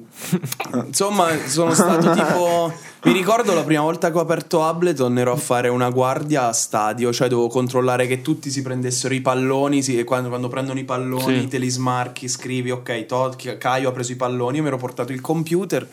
insomma, 0.86 1.28
sono 1.46 1.72
stato 1.72 2.10
tipo. 2.12 2.72
Mi 3.04 3.12
ricordo 3.12 3.54
la 3.54 3.62
prima 3.62 3.80
volta 3.82 4.10
che 4.10 4.18
ho 4.18 4.20
aperto 4.20 4.64
Ableton 4.64 5.16
ero 5.18 5.32
a 5.32 5.36
fare 5.36 5.68
una 5.68 5.88
guardia 5.88 6.48
a 6.48 6.52
stadio, 6.52 7.12
cioè 7.12 7.28
dovevo 7.28 7.48
controllare 7.48 8.06
che 8.06 8.20
tutti 8.22 8.50
si 8.50 8.60
prendessero 8.60 9.14
i 9.14 9.20
palloni. 9.20 9.82
sì, 9.82 9.96
e 9.98 10.04
quando, 10.04 10.28
quando 10.28 10.48
prendono 10.48 10.78
i 10.78 10.84
palloni, 10.84 11.40
Sì. 11.42 11.48
te 11.48 11.58
li 11.58 11.68
smarchi, 11.70 12.28
scrivi, 12.28 12.70
ok, 12.70 13.06
Todd, 13.06 13.40
Caio 13.58 13.88
ha 13.88 13.92
preso 13.92 14.12
i 14.12 14.16
palloni. 14.16 14.56
Io 14.56 14.62
mi 14.62 14.68
ero 14.68 14.76
portato 14.78 15.12
il 15.12 15.20
computer 15.22 15.88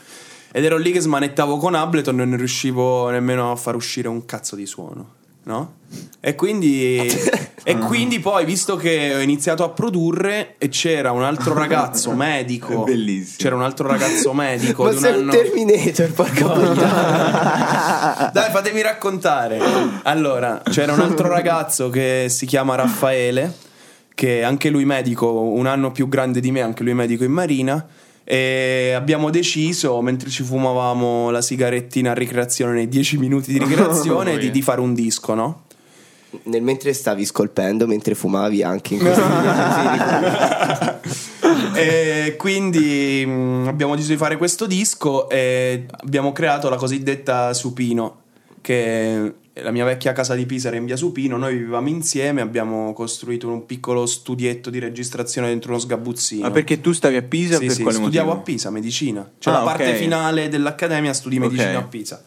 ed 0.51 0.63
ero 0.65 0.77
lì 0.77 0.91
che 0.91 0.99
smanettavo 0.99 1.57
con 1.57 1.75
Ableton 1.75 2.19
e 2.19 2.25
non 2.25 2.37
riuscivo 2.37 3.09
nemmeno 3.09 3.51
a 3.51 3.55
far 3.55 3.75
uscire 3.75 4.07
un 4.09 4.25
cazzo 4.25 4.55
di 4.55 4.65
suono. 4.65 5.14
No? 5.45 5.73
E 6.19 6.33
quindi, 6.33 6.97
e 7.63 7.77
quindi 7.77 8.19
poi, 8.19 8.45
visto 8.45 8.75
che 8.75 9.13
ho 9.15 9.19
iniziato 9.19 9.63
a 9.63 9.69
produrre 9.69 10.55
e 10.57 10.69
c'era 10.69 11.11
un 11.11 11.23
altro 11.23 11.53
ragazzo 11.53 12.11
medico, 12.17 12.83
È 12.83 12.89
bellissimo. 12.89 13.35
c'era 13.37 13.55
un 13.55 13.61
altro 13.61 13.87
ragazzo 13.87 14.33
medico 14.33 14.83
Ma 14.83 14.89
di 14.89 14.95
un 14.95 15.01
sei 15.01 15.13
un 15.13 15.19
anno. 15.19 15.31
Terminator, 15.31 16.11
porca 16.11 16.47
puttana. 16.47 18.31
Dai, 18.33 18.51
fatemi 18.51 18.81
raccontare. 18.81 19.59
Allora, 20.03 20.61
c'era 20.69 20.93
un 20.93 21.01
altro 21.01 21.27
ragazzo 21.27 21.89
che 21.89 22.25
si 22.29 22.45
chiama 22.45 22.75
Raffaele 22.75 23.63
che 24.15 24.39
è 24.39 24.43
anche 24.43 24.69
lui 24.69 24.85
medico, 24.85 25.29
un 25.29 25.67
anno 25.67 25.91
più 25.91 26.07
grande 26.07 26.39
di 26.39 26.49
me, 26.49 26.61
anche 26.61 26.83
lui 26.83 26.93
medico 26.93 27.23
in 27.25 27.33
marina. 27.33 27.85
E 28.27 28.91
abbiamo 28.95 29.29
deciso, 29.29 30.01
mentre 30.01 30.31
ci 30.31 30.41
fumavamo 30.41 31.29
la 31.29 31.41
sigarettina 31.41 32.09
a 32.11 32.15
ricreazione, 32.15 32.73
nei 32.73 32.89
10 32.89 33.19
minuti 33.19 33.51
di 33.51 33.59
ricreazione, 33.63 34.39
di, 34.39 34.49
di 34.49 34.63
fare 34.63 34.81
un 34.81 34.95
disco, 34.95 35.35
no? 35.35 35.61
Nel 36.43 36.63
mentre 36.63 36.91
stavi 36.91 37.23
scolpendo, 37.23 37.87
mentre 37.87 38.15
fumavi 38.15 38.63
anche 38.63 38.95
in 38.95 38.99
questi 38.99 39.21
e 41.75 42.35
quindi 42.37 43.23
mh, 43.25 43.67
abbiamo 43.67 43.93
deciso 43.93 44.13
di 44.13 44.17
fare 44.17 44.35
questo 44.35 44.65
disco 44.65 45.29
e 45.29 45.85
abbiamo 46.01 46.33
creato 46.33 46.67
la 46.67 46.75
cosiddetta 46.75 47.53
Supino, 47.53 48.17
che 48.59 49.33
la 49.61 49.71
mia 49.71 49.85
vecchia 49.85 50.11
casa 50.11 50.35
di 50.35 50.45
Pisa 50.45 50.67
era 50.67 50.77
in 50.77 50.85
via 50.85 50.95
Supino, 50.97 51.37
noi 51.37 51.55
vivevamo 51.57 51.87
insieme, 51.87 52.41
abbiamo 52.41 52.91
costruito 52.93 53.47
un 53.47 53.65
piccolo 53.65 54.05
studietto 54.05 54.69
di 54.69 54.79
registrazione 54.79 55.47
dentro 55.47 55.71
uno 55.71 55.79
sgabuzzino. 55.79 56.41
Ma 56.43 56.51
perché 56.51 56.81
tu 56.81 56.91
stavi 56.91 57.15
a 57.15 57.21
Pisa? 57.21 57.57
Sì, 57.57 57.65
per 57.67 57.75
sì, 57.75 57.81
quale 57.83 57.97
studiavo 57.97 58.27
motivo? 58.27 58.41
a 58.41 58.45
Pisa, 58.45 58.69
medicina. 58.69 59.31
Cioè 59.39 59.53
Ah, 59.53 59.57
la 59.59 59.63
parte 59.63 59.93
finale 59.95 60.49
dell'accademia 60.49 61.13
studi 61.13 61.39
medicina 61.39 61.77
Ok. 61.77 61.83
a 61.83 61.87
Pisa. 61.87 62.23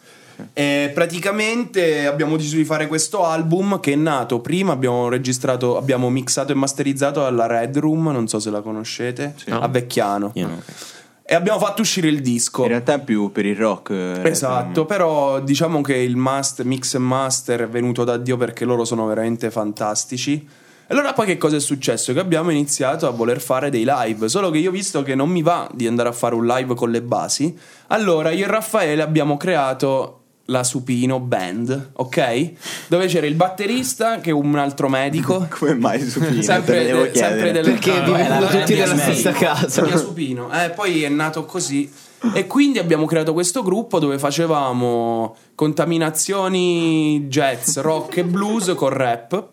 E 0.53 0.91
praticamente 0.93 2.05
abbiamo 2.07 2.37
deciso 2.37 2.55
di 2.55 2.63
fare 2.63 2.87
questo 2.87 3.25
album 3.25 3.79
che 3.81 3.91
è 3.91 3.95
nato 3.95 4.39
prima, 4.39 4.71
abbiamo 4.71 5.09
registrato, 5.09 5.75
abbiamo 5.77 6.09
mixato 6.09 6.53
e 6.53 6.55
masterizzato 6.55 7.25
alla 7.25 7.45
Red 7.45 7.77
Room, 7.77 8.09
non 8.11 8.27
so 8.29 8.39
se 8.39 8.49
la 8.49 8.61
conoscete, 8.61 9.35
a 9.49 9.67
Vecchiano. 9.67 10.31
Io 10.35 10.47
no. 10.47 10.61
E 11.31 11.35
abbiamo 11.35 11.59
fatto 11.59 11.83
uscire 11.83 12.07
il 12.07 12.21
disco. 12.21 12.63
In 12.63 12.69
realtà 12.69 12.95
è 12.95 13.03
più 13.03 13.31
per 13.31 13.45
il 13.45 13.55
rock. 13.55 13.91
eh, 13.91 14.21
Esatto, 14.23 14.85
però 14.85 15.39
diciamo 15.39 15.79
che 15.81 15.95
il 15.95 16.15
master, 16.15 16.65
mix 16.65 16.95
e 16.95 16.97
master 16.97 17.61
è 17.61 17.67
venuto 17.67 18.03
da 18.03 18.17
Dio 18.17 18.35
perché 18.35 18.65
loro 18.65 18.83
sono 18.83 19.05
veramente 19.05 19.51
fantastici. 19.51 20.43
E 20.87 20.91
allora 20.91 21.13
poi 21.13 21.27
che 21.27 21.37
cosa 21.37 21.57
è 21.57 21.59
successo? 21.59 22.13
Che 22.13 22.19
abbiamo 22.19 22.49
iniziato 22.49 23.05
a 23.05 23.11
voler 23.11 23.39
fare 23.39 23.69
dei 23.69 23.85
live, 23.85 24.27
solo 24.27 24.49
che 24.49 24.57
io 24.57 24.69
ho 24.69 24.73
visto 24.73 25.03
che 25.03 25.13
non 25.13 25.29
mi 25.29 25.43
va 25.43 25.69
di 25.71 25.85
andare 25.85 26.09
a 26.09 26.13
fare 26.13 26.33
un 26.33 26.47
live 26.47 26.73
con 26.73 26.89
le 26.89 27.03
basi, 27.03 27.55
allora 27.89 28.31
io 28.31 28.45
e 28.45 28.47
Raffaele 28.47 29.03
abbiamo 29.03 29.37
creato 29.37 30.18
la 30.49 30.63
Supino 30.63 31.19
Band, 31.19 31.91
ok? 31.93 32.51
Dove 32.87 33.05
c'era 33.07 33.25
il 33.27 33.35
batterista 33.35 34.19
che 34.19 34.31
è 34.31 34.33
un 34.33 34.55
altro 34.57 34.89
medico. 34.89 35.47
Come 35.57 35.75
mai 35.75 36.01
Supino? 36.01 36.41
Sempre, 36.41 36.83
de- 36.85 36.91
sempre 36.91 37.11
chiedere. 37.11 37.51
del 37.51 37.63
Perché 37.63 37.91
Ah, 37.91 38.01
vivono 38.01 38.47
tutti 38.47 38.75
nella 38.75 38.97
stessa 38.97 39.31
casa. 39.31 39.83
Via 39.83 39.97
Supino. 39.97 40.51
Eh, 40.51 40.69
poi 40.71 41.03
è 41.03 41.09
nato 41.09 41.45
così. 41.45 41.91
E 42.33 42.47
quindi 42.47 42.79
abbiamo 42.79 43.05
creato 43.05 43.31
questo 43.33 43.63
gruppo 43.63 43.99
dove 43.99 44.19
facevamo 44.19 45.35
contaminazioni 45.55 47.27
jazz, 47.27 47.77
rock 47.77 48.17
e 48.17 48.23
blues 48.25 48.73
con 48.75 48.89
rap. 48.89 49.47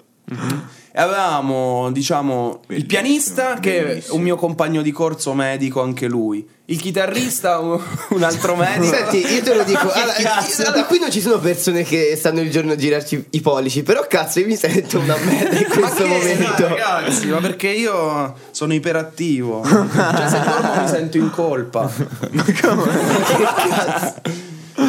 E 0.99 1.01
avevamo, 1.03 1.91
diciamo, 1.93 2.61
il 2.69 2.85
Bellissimo, 2.87 2.87
pianista 2.89 3.59
che 3.61 3.79
è 3.81 3.85
bellissimo. 3.85 4.15
un 4.15 4.23
mio 4.23 4.37
compagno 4.37 4.81
di 4.81 4.93
corso 4.93 5.35
medico, 5.35 5.83
anche 5.83 6.07
lui. 6.07 6.49
Il 6.69 6.81
chitarrista, 6.81 7.59
un 7.59 8.23
altro 8.23 8.57
medico. 8.57 8.95
Senti, 8.97 9.19
io 9.19 9.43
te 9.43 9.55
lo 9.55 9.63
dico, 9.69 9.91
allora, 9.93 10.17
io- 10.19 10.71
da 10.73 10.85
qui 10.87 10.99
non 10.99 11.11
ci 11.11 11.21
sono 11.21 11.39
persone 11.39 11.83
che 11.83 12.15
stanno 12.17 12.41
il 12.41 12.51
giorno 12.51 12.73
a 12.73 12.77
girarci 12.77 13.27
i 13.33 13.41
pollici, 13.43 13.83
però 13.83 14.07
cazzo 14.09 14.41
io 14.41 14.47
mi 14.47 14.57
sento 14.57 14.99
una 14.99 15.17
merda 15.23 15.59
in 15.59 15.67
Ma 15.69 15.75
questo 15.75 16.03
che- 16.05 16.09
momento. 16.09 16.63
no, 16.67 16.75
ragazzi, 16.77 17.27
ma 17.27 17.39
perché 17.41 17.69
io 17.69 18.35
sono 18.53 18.73
iperattivo. 18.73 19.63
cioè, 19.69 20.29
se 20.31 20.41
dormo 20.41 20.81
mi 20.81 20.89
sento 20.89 21.19
in 21.19 21.31
colpa. 21.31 21.93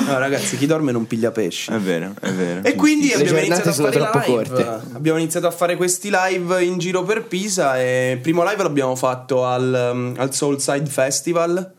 No, 0.07 0.17
ragazzi, 0.19 0.57
chi 0.57 0.65
dorme 0.65 0.91
non 0.91 1.05
piglia 1.05 1.31
pesci. 1.31 1.71
È 1.71 1.77
vero, 1.77 2.13
è 2.19 2.31
vero. 2.31 2.61
E 2.63 2.75
quindi 2.75 3.11
abbiamo 3.11 3.39
iniziato 3.39 3.69
a 3.69 3.73
sono 3.73 3.91
fare 3.91 3.99
troppo 3.99 4.17
live. 4.19 4.31
corte. 4.31 4.63
Abbiamo 4.93 5.17
iniziato 5.19 5.47
a 5.47 5.51
fare 5.51 5.75
questi 5.75 6.09
live 6.11 6.63
in 6.63 6.77
giro 6.77 7.03
per 7.03 7.23
Pisa. 7.25 7.79
E 7.79 8.11
il 8.11 8.19
primo 8.19 8.43
live 8.43 8.63
l'abbiamo 8.63 8.95
fatto 8.95 9.45
al, 9.45 9.89
um, 9.93 10.13
al 10.17 10.33
Soulside 10.33 10.85
Festival, 10.85 11.71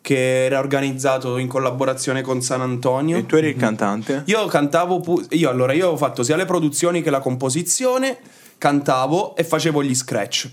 che 0.00 0.44
era 0.46 0.58
organizzato 0.58 1.36
in 1.36 1.46
collaborazione 1.46 2.22
con 2.22 2.40
San 2.42 2.62
Antonio. 2.62 3.18
E 3.18 3.26
tu 3.26 3.36
eri 3.36 3.48
il 3.48 3.56
cantante? 3.56 4.22
Io 4.26 4.46
cantavo, 4.46 5.00
pu- 5.00 5.26
io 5.30 5.50
allora 5.50 5.72
io 5.72 5.90
ho 5.90 5.96
fatto 5.96 6.22
sia 6.22 6.36
le 6.36 6.46
produzioni 6.46 7.02
che 7.02 7.10
la 7.10 7.20
composizione, 7.20 8.18
cantavo 8.56 9.36
e 9.36 9.44
facevo 9.44 9.82
gli 9.82 9.94
scratch. 9.94 10.50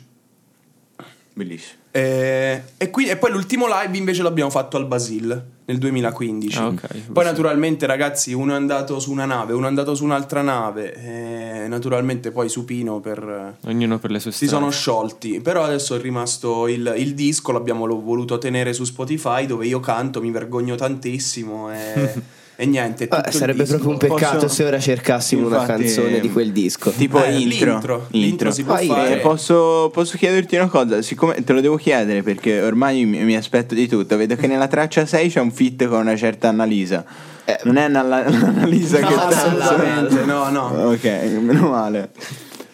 Bellissimo. 1.37 1.75
E, 1.91 2.63
e 2.77 2.89
qui- 2.89 3.07
e 3.07 3.15
poi 3.17 3.31
l'ultimo 3.31 3.67
live 3.67 3.95
invece 3.95 4.23
l'abbiamo 4.23 4.49
fatto 4.49 4.75
al 4.77 4.87
Basil 4.87 5.43
nel 5.65 5.77
2015. 5.77 6.57
Ah, 6.57 6.67
ok. 6.67 7.11
Poi 7.11 7.23
naturalmente 7.23 7.85
ragazzi 7.85 8.33
uno 8.33 8.53
è 8.53 8.55
andato 8.55 8.99
su 8.99 9.11
una 9.11 9.25
nave, 9.25 9.53
uno 9.53 9.65
è 9.65 9.69
andato 9.69 9.93
su 9.93 10.03
un'altra 10.03 10.41
nave 10.41 10.93
e 10.95 11.67
naturalmente 11.67 12.31
poi 12.31 12.49
Supino 12.49 12.99
per... 12.99 13.57
Ognuno 13.65 13.99
per 13.99 14.09
le 14.11 14.19
sue 14.19 14.31
Si 14.31 14.45
strade. 14.47 14.61
sono 14.63 14.71
sciolti, 14.71 15.39
però 15.41 15.63
adesso 15.63 15.95
è 15.95 15.99
rimasto 16.01 16.67
il, 16.67 16.93
il 16.97 17.13
disco, 17.13 17.51
l'abbiamo 17.51 17.85
voluto 17.85 18.37
tenere 18.39 18.73
su 18.73 18.83
Spotify 18.83 19.45
dove 19.45 19.67
io 19.67 19.79
canto, 19.79 20.21
mi 20.21 20.31
vergogno 20.31 20.73
tantissimo 20.75 21.71
e, 21.71 22.13
e 22.59 22.65
niente. 22.65 23.07
Ah, 23.09 23.31
sarebbe 23.31 23.63
disco. 23.63 23.77
proprio 23.77 23.91
un 23.91 23.97
peccato 23.99 24.39
Posso- 24.39 24.47
se 24.53 24.63
ora 24.65 24.79
cercassimo 24.79 25.45
una 25.47 25.61
Infatti, 25.61 25.83
canzone 25.83 26.19
di 26.19 26.31
quel 26.31 26.51
disco. 26.51 26.89
Tipo 26.91 27.23
Eh, 27.23 27.37
intro. 27.37 27.71
l'intro, 27.71 28.07
l'intro 28.11 28.51
si 28.51 28.63
può 28.63 28.73
Vai, 28.73 28.87
fare. 28.87 29.13
Eh, 29.13 29.17
posso, 29.17 29.89
posso 29.93 30.17
chiederti 30.17 30.55
una 30.55 30.67
cosa? 30.67 31.01
Siccome 31.01 31.43
te 31.43 31.53
lo 31.53 31.61
devo 31.61 31.77
chiedere 31.77 32.23
perché 32.23 32.61
ormai 32.61 33.05
mi, 33.05 33.23
mi 33.23 33.35
aspetto 33.37 33.73
di 33.75 33.87
tutto. 33.87 34.17
Vedo 34.17 34.35
che 34.35 34.47
nella 34.47 34.67
traccia 34.67 35.05
6 35.05 35.29
c'è 35.29 35.39
un 35.39 35.51
fit 35.51 35.85
con 35.87 35.99
una 35.99 36.15
certa 36.17 36.49
Annalisa. 36.49 37.05
Eh, 37.45 37.59
non 37.63 37.77
è 37.77 37.83
Anna- 37.83 37.99
Annalisa 38.25 38.99
No, 38.99 39.07
che 39.07 39.13
sta 39.13 39.27
assolutamente, 39.27 40.25
no, 40.25 40.49
no. 40.49 40.65
Ok, 40.89 41.03
meno 41.39 41.69
male. 41.69 42.09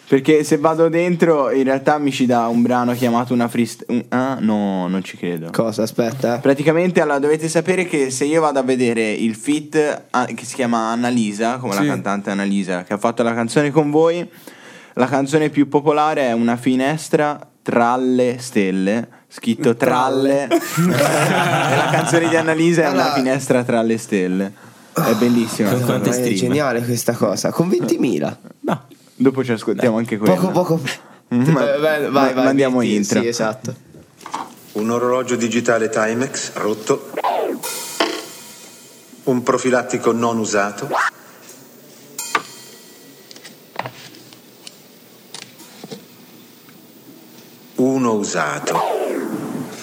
Perché 0.06 0.44
se 0.44 0.58
vado 0.58 0.88
dentro, 0.90 1.50
in 1.50 1.64
realtà 1.64 1.96
mi 1.98 2.12
ci 2.12 2.26
dà 2.26 2.46
un 2.48 2.60
brano 2.60 2.92
chiamato 2.92 3.32
una 3.32 3.48
freestyle. 3.48 4.04
Ah, 4.10 4.36
no, 4.38 4.86
non 4.86 5.02
ci 5.02 5.16
credo. 5.16 5.48
Cosa? 5.50 5.82
Aspetta. 5.82 6.36
eh. 6.36 6.40
Praticamente 6.40 7.00
allora 7.00 7.18
dovete 7.18 7.48
sapere 7.48 7.86
che 7.86 8.10
se 8.10 8.24
io 8.26 8.40
vado 8.42 8.58
a 8.58 8.62
vedere 8.62 9.10
il 9.12 9.34
fit 9.34 10.02
ah, 10.10 10.26
che 10.26 10.44
si 10.44 10.54
chiama 10.54 10.90
Annalisa, 10.90 11.56
come 11.56 11.72
Sì. 11.72 11.80
la 11.80 11.86
cantante 11.86 12.30
Annalisa 12.30 12.82
che 12.84 12.92
ha 12.92 12.98
fatto 12.98 13.22
la 13.22 13.32
canzone 13.34 13.70
con 13.70 13.90
voi, 13.90 14.28
la 14.94 15.06
canzone 15.06 15.48
più 15.48 15.68
popolare 15.68 16.28
è 16.28 16.32
Una 16.32 16.56
finestra 16.56 17.40
tra 17.62 17.96
le 17.96 18.36
stelle, 18.40 19.08
scritto 19.28 19.74
tralle. 19.74 20.44
e 20.52 21.76
la 21.76 21.88
canzone 21.90 22.28
di 22.28 22.36
Annalisa 22.36 22.82
è 22.82 22.88
Una 22.90 23.00
Allora- 23.04 23.14
finestra 23.14 23.64
tra 23.64 23.80
le 23.80 23.96
stelle. 23.96 24.52
È 24.92 25.14
bellissima. 25.18 25.70
Con 25.72 25.82
quante 25.82 26.10
è 26.10 26.32
geniale 26.34 26.80
questa 26.84 27.14
cosa. 27.14 27.50
Con 27.50 27.68
20.000. 27.68 28.36
No, 28.60 28.82
dopo 29.14 29.44
ci 29.44 29.52
ascoltiamo 29.52 29.96
anche 29.96 30.16
quella. 30.18 30.34
Poco 30.34 30.50
poco. 30.50 30.80
Ma- 31.28 31.74
Eh, 31.74 31.78
vai, 31.78 31.80
vai, 31.80 32.10
ma- 32.10 32.32
vai, 32.32 32.34
mandiamo 32.44 32.78
metti- 32.78 32.94
intro. 32.94 33.20
Sì, 33.20 33.26
esatto. 33.26 33.74
Un 34.72 34.90
orologio 34.90 35.36
digitale 35.36 35.88
Timex 35.88 36.52
rotto. 36.54 37.10
Un 39.24 39.42
profilattico 39.42 40.12
non 40.12 40.38
usato. 40.38 40.88
Uno 47.76 48.12
usato. 48.14 48.78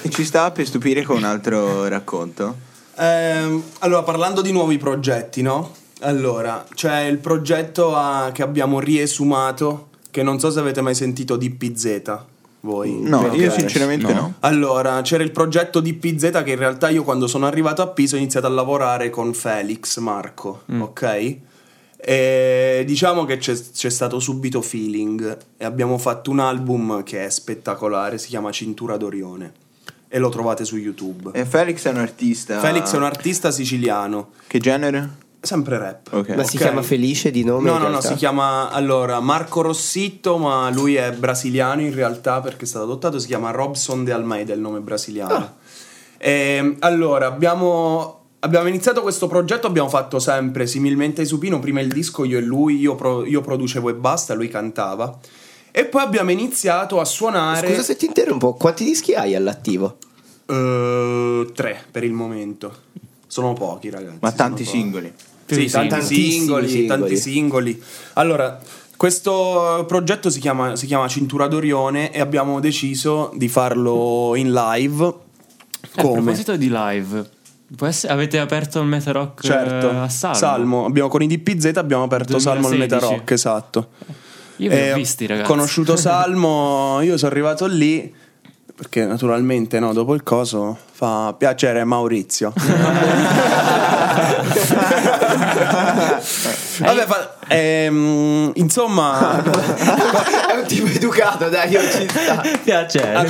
E 0.01 0.09
ci 0.09 0.23
sta 0.23 0.51
per 0.51 0.65
stupire 0.65 1.03
con 1.03 1.17
un 1.17 1.23
altro 1.23 1.87
racconto? 1.87 2.55
Ehm, 2.97 3.61
allora, 3.79 4.03
parlando 4.03 4.41
di 4.41 4.51
nuovi 4.51 4.77
progetti, 4.77 5.41
no? 5.41 5.73
Allora, 6.01 6.65
c'è 6.73 7.01
il 7.03 7.17
progetto 7.17 7.95
ah, 7.95 8.31
che 8.33 8.41
abbiamo 8.43 8.79
riesumato, 8.79 9.89
che 10.09 10.23
non 10.23 10.39
so 10.39 10.49
se 10.51 10.59
avete 10.59 10.81
mai 10.81 10.95
sentito 10.95 11.35
di 11.37 11.49
PZ. 11.49 12.19
Voi? 12.61 12.99
No, 13.01 13.19
Ok. 13.21 13.35
io 13.37 13.49
sinceramente 13.51 14.13
no. 14.13 14.19
No. 14.19 14.33
Allora, 14.41 15.01
c'era 15.01 15.23
il 15.23 15.31
progetto 15.31 15.79
di 15.79 15.93
PZ 15.95 16.41
che 16.43 16.51
in 16.51 16.57
realtà 16.57 16.89
io 16.89 17.03
quando 17.03 17.25
sono 17.27 17.47
arrivato 17.47 17.81
a 17.81 17.87
Pisa 17.87 18.15
ho 18.15 18.19
iniziato 18.19 18.45
a 18.45 18.49
lavorare 18.51 19.09
con 19.09 19.33
Felix 19.33 19.97
Marco, 19.97 20.63
ok? 20.79 21.37
E 22.03 22.83
diciamo 22.85 23.25
che 23.25 23.37
c'è, 23.37 23.55
c'è 23.55 23.89
stato 23.89 24.19
subito 24.19 24.61
feeling 24.61 25.37
e 25.57 25.65
abbiamo 25.65 25.97
fatto 25.99 26.31
un 26.31 26.39
album 26.39 27.03
che 27.03 27.25
è 27.25 27.29
spettacolare, 27.29 28.17
si 28.17 28.27
chiama 28.27 28.51
Cintura 28.51 28.97
d'Orione 28.97 29.53
e 30.07 30.17
lo 30.19 30.29
trovate 30.29 30.65
su 30.65 30.77
YouTube. 30.77 31.29
E 31.33 31.45
Felix 31.45 31.85
è 31.85 31.89
un 31.89 31.97
artista. 31.97 32.59
Felix 32.59 32.93
è 32.93 32.97
un 32.97 33.03
artista 33.03 33.49
siciliano, 33.51 34.31
Che 34.47 34.59
genere? 34.59 35.09
Sempre 35.41 35.77
rap. 35.79 36.07
Ok. 36.13 36.29
Ma 36.35 36.43
si 36.43 36.55
Ok. 36.57 36.61
chiama 36.61 36.81
Felice 36.83 37.31
di 37.31 37.43
nome? 37.43 37.65
No, 37.67 37.73
no, 37.73 37.79
no, 37.83 37.87
realtà? 37.89 38.07
si 38.09 38.13
chiama 38.15 38.69
allora 38.69 39.19
Marco 39.19 39.61
Rossitto, 39.61 40.37
ma 40.37 40.69
lui 40.69 40.95
è 40.95 41.11
brasiliano 41.11 41.81
in 41.81 41.93
realtà 41.93 42.39
perché 42.41 42.65
è 42.65 42.67
stato 42.67 42.85
adottato, 42.85 43.17
si 43.19 43.27
chiama 43.27 43.51
Robson 43.51 44.03
de 44.03 44.11
Almeida, 44.11 44.53
il 44.53 44.59
nome 44.59 44.79
brasiliano. 44.79 45.33
Ah. 45.33 45.53
Ehm, 46.19 46.75
allora, 46.79 47.25
abbiamo, 47.25 48.19
abbiamo 48.39 48.67
iniziato 48.67 49.01
questo 49.01 49.27
progetto, 49.27 49.65
abbiamo 49.67 49.89
fatto 49.89 50.19
sempre 50.19 50.67
similmente 50.67 51.21
ai 51.21 51.27
Supino, 51.27 51.59
prima 51.59 51.79
il 51.81 51.91
disco 51.91 52.23
io 52.23 52.37
e 52.37 52.41
lui, 52.41 52.77
io, 52.79 52.93
pro- 52.95 53.25
io 53.25 53.41
producevo 53.41 53.89
e 53.89 53.93
basta, 53.95 54.33
lui 54.35 54.47
cantava. 54.47 55.17
E 55.71 55.85
poi 55.85 56.01
abbiamo 56.03 56.29
iniziato 56.31 56.99
a 56.99 57.05
suonare 57.05 57.67
Scusa 57.69 57.81
se 57.81 57.95
ti 57.95 58.05
interrompo, 58.05 58.53
quanti 58.53 58.83
dischi 58.83 59.13
hai 59.15 59.33
all'attivo? 59.35 59.97
eh, 60.45 61.49
tre 61.55 61.83
per 61.89 62.03
il 62.03 62.11
momento. 62.13 62.89
Sono 63.25 63.53
pochi, 63.53 63.89
ragazzi. 63.89 64.17
Ma 64.19 64.31
tanti 64.33 64.63
pochi. 64.65 64.77
singoli. 64.77 65.13
Sì, 65.55 65.69
tanti 65.69 65.87
Tantissimi 65.89 66.29
singoli, 66.31 66.67
singoli. 66.69 66.87
tanti 66.87 67.17
singoli. 67.17 67.83
Allora, 68.13 68.59
Questo 69.01 69.83
progetto 69.87 70.29
si 70.29 70.39
chiama, 70.39 70.75
si 70.75 70.85
chiama 70.85 71.07
Cintura 71.07 71.47
d'Orione 71.47 72.11
e 72.11 72.19
abbiamo 72.19 72.59
deciso 72.59 73.31
di 73.35 73.47
farlo 73.47 74.33
in 74.35 74.51
live. 74.53 75.03
Eh, 75.03 76.01
A 76.01 76.01
Come? 76.03 76.21
proposito 76.21 76.55
di 76.55 76.69
live, 76.71 77.27
essere- 77.81 78.13
avete 78.13 78.37
aperto 78.37 78.79
il 78.79 78.85
Meta 78.85 79.11
Rock 79.11 79.41
Certo, 79.43 79.89
eh, 79.89 79.95
a 79.95 80.07
Salmo? 80.07 80.85
Abbiamo, 80.85 81.09
con 81.09 81.23
i 81.23 81.27
DPZ 81.27 81.77
abbiamo 81.77 82.03
aperto 82.03 82.37
Salmo 82.37 82.67
al 82.67 82.73
2016. 82.75 82.93
Meta 82.93 83.15
Rock, 83.15 83.31
esatto. 83.31 83.87
Io 84.57 84.69
vi 84.69 84.91
ho 84.91 84.95
visti, 84.95 85.25
ragazzi. 85.25 85.47
conosciuto 85.47 85.95
Salmo, 85.97 86.99
io 87.01 87.17
sono 87.17 87.31
arrivato 87.31 87.65
lì 87.65 88.13
perché 88.75 89.05
naturalmente 89.05 89.79
no, 89.79 89.93
dopo 89.93 90.13
il 90.13 90.21
coso 90.21 90.77
fa 90.91 91.33
piacere 91.35 91.83
Maurizio. 91.85 92.53
Vabbè, 96.81 97.05
fa- 97.05 97.35
ehm, 97.47 98.51
insomma, 98.55 99.41
È 99.43 100.53
un 100.59 100.65
tipo 100.67 100.87
educato, 100.87 101.49
dai, 101.49 101.69
io 101.71 101.81
ci 101.81 102.07
sta. 102.09 102.41
Piacere. 102.63 103.27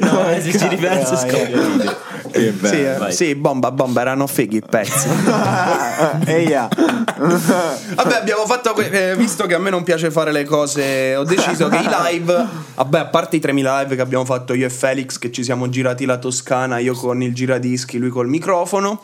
no, 0.00 0.24
se 0.40 0.58
ci 0.58 0.68
ripenso 0.68 1.16
scoppio. 1.16 2.06
Che 2.30 2.52
sì, 2.62 2.84
eh, 2.84 3.10
sì, 3.10 3.34
bomba, 3.34 3.70
bomba, 3.70 4.02
erano 4.02 4.26
fighi 4.26 4.56
i 4.56 4.62
pezzi. 4.62 5.08
Eia. 6.26 6.68
Vabbè, 7.16 8.14
abbiamo 8.16 8.44
fatto. 8.46 8.72
que- 8.74 9.10
eh, 9.10 9.16
visto 9.16 9.46
che 9.46 9.54
a 9.54 9.58
me 9.58 9.70
non 9.70 9.82
piace 9.82 10.10
fare 10.10 10.30
le 10.30 10.44
cose, 10.44 11.16
ho 11.16 11.24
deciso 11.24 11.68
che 11.68 11.76
i 11.78 11.88
live. 12.10 12.46
Vabbè, 12.74 12.98
a 12.98 13.06
parte 13.06 13.36
i 13.36 13.40
3000 13.40 13.80
live 13.82 13.96
che 13.96 14.02
abbiamo 14.02 14.24
fatto 14.26 14.52
io 14.52 14.66
e 14.66 14.70
Felix, 14.70 15.18
che 15.18 15.32
ci 15.32 15.42
siamo 15.42 15.68
girati 15.70 16.04
la 16.04 16.18
Toscana, 16.18 16.78
io 16.78 16.92
con 16.94 17.22
il 17.22 17.34
giradischi, 17.34 17.98
lui 17.98 18.10
col 18.10 18.28
microfono. 18.28 19.00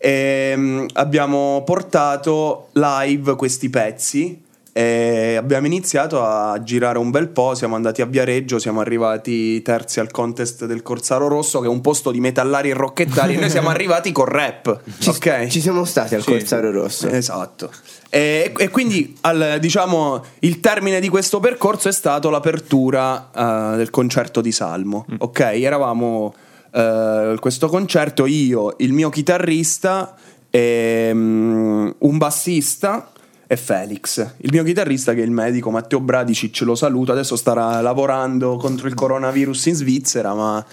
Ehm, 0.00 0.86
abbiamo 0.94 1.62
portato 1.64 2.68
live 2.72 3.36
questi 3.36 3.68
pezzi. 3.68 4.48
E 4.72 5.34
abbiamo 5.36 5.66
iniziato 5.66 6.24
a 6.24 6.62
girare 6.62 6.98
un 6.98 7.10
bel 7.10 7.28
po'. 7.28 7.54
Siamo 7.56 7.74
andati 7.74 8.02
a 8.02 8.06
Viareggio, 8.06 8.60
siamo 8.60 8.80
arrivati 8.80 9.60
terzi 9.62 9.98
al 9.98 10.12
contest 10.12 10.64
del 10.64 10.82
Corsaro 10.82 11.26
Rosso, 11.26 11.58
che 11.58 11.66
è 11.66 11.68
un 11.68 11.80
posto 11.80 12.12
di 12.12 12.20
metallari 12.20 12.70
e 12.70 12.74
rocchettari. 12.74 13.34
e 13.34 13.40
noi 13.40 13.50
siamo 13.50 13.68
arrivati 13.68 14.12
con 14.12 14.26
rap. 14.26 14.80
Ci, 14.98 15.08
ok? 15.08 15.48
ci 15.48 15.60
siamo 15.60 15.84
stati 15.84 16.14
al 16.14 16.22
Sì, 16.22 16.30
Corsaro 16.30 16.70
Rosso. 16.70 17.08
Esatto. 17.08 17.70
E, 18.08 18.52
e 18.56 18.68
quindi 18.68 19.16
al, 19.22 19.58
diciamo 19.60 20.24
il 20.40 20.60
termine 20.60 21.00
di 21.00 21.08
questo 21.08 21.40
percorso 21.40 21.88
è 21.88 21.92
stato 21.92 22.30
l'apertura 22.30 23.30
eh, 23.34 23.76
del 23.76 23.90
concerto 23.90 24.40
di 24.40 24.52
Salmo. 24.52 25.04
Ok, 25.18 25.40
eravamo 25.40 26.32
eh, 26.70 27.36
questo 27.38 27.68
concerto 27.68 28.26
io, 28.26 28.74
il 28.78 28.92
mio 28.92 29.08
chitarrista, 29.10 30.14
e, 30.50 31.10
mm, 31.12 31.90
un 31.98 32.18
bassista 32.18 33.12
e 33.46 33.56
Felix. 33.56 34.34
Il 34.38 34.50
mio 34.52 34.62
chitarrista 34.62 35.14
che 35.14 35.20
è 35.20 35.24
il 35.24 35.30
medico 35.30 35.70
Matteo 35.70 36.00
Bradicic, 36.00 36.60
lo 36.62 36.74
saluto, 36.74 37.12
adesso 37.12 37.36
starà 37.36 37.80
lavorando 37.80 38.56
contro 38.56 38.86
il 38.86 38.94
coronavirus 38.94 39.66
in 39.66 39.74
Svizzera, 39.74 40.34
ma 40.34 40.64